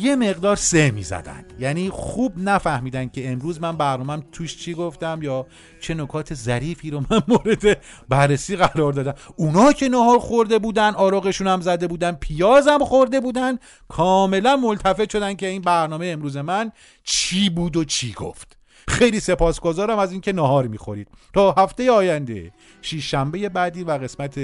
[0.00, 5.18] یه مقدار سه می زدن یعنی خوب نفهمیدن که امروز من برنامهم توش چی گفتم
[5.22, 5.46] یا
[5.80, 9.14] چه نکات ظریفی رو من مورد بررسی قرار دادم.
[9.36, 13.58] اونا که نهار خورده بودن آراغشون هم زده بودن پیازم خورده بودن
[13.88, 16.72] کاملا ملتفت شدن که این برنامه امروز من
[17.04, 18.58] چی بود و چی گفت.
[18.88, 21.08] خیلی سپاسگزارم از اینکه نهار می‌خورید.
[21.34, 22.52] تا هفته آینده
[22.82, 24.38] شیش شنبه بعدی و قسمت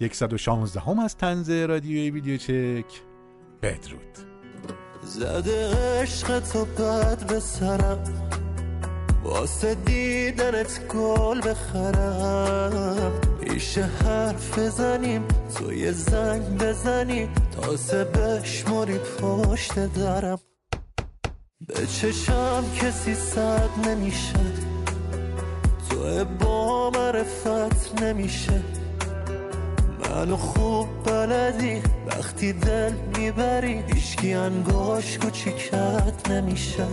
[0.00, 3.00] 116 هم از تنز رادیوی ویدیو چک.
[3.62, 4.18] بدرود.
[5.02, 8.04] زده عشق تو بد به سرم.
[9.24, 13.12] واسه دیدنت گل بخرم.
[13.42, 15.24] ایشه حرف بزنیم
[15.54, 17.28] تو یه زنگ بزنی
[17.60, 20.38] تازه بشماری پشت درم.
[21.66, 24.40] به چشم کسی صد نمیشه.
[25.90, 28.62] تو با معرفت نمیشه.
[30.14, 36.86] منو خوب بلدی؟ وقتی دل می‌بری هیچکی انگاش کوچیکت نمیشه.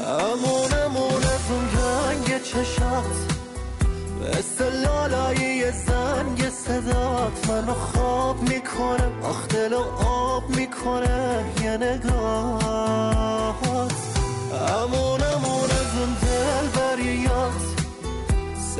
[0.00, 3.16] امون امون از اون رنگ چشات
[4.20, 7.50] مثل لالایی زنگ صدات.
[7.50, 13.12] منو خواب می‌کنه آخ دل و آب می‌کنه یه نگاهات.
[14.52, 17.67] امون امون از اون دل بریات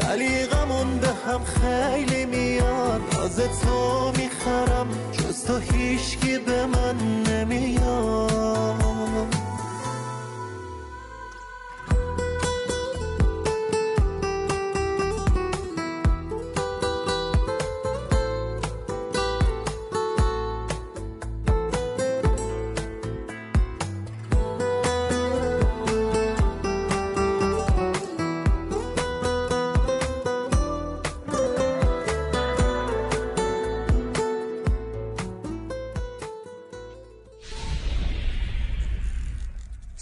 [0.08, 3.00] سلیقمون به هم خیلی میاد.
[3.24, 8.78] از تو می‌خرم جز تو هیچکی به من نمیاد.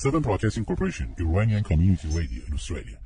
[0.07, 2.97] Southern Broadcasting Corporation, Iranian Community Radio in Australia.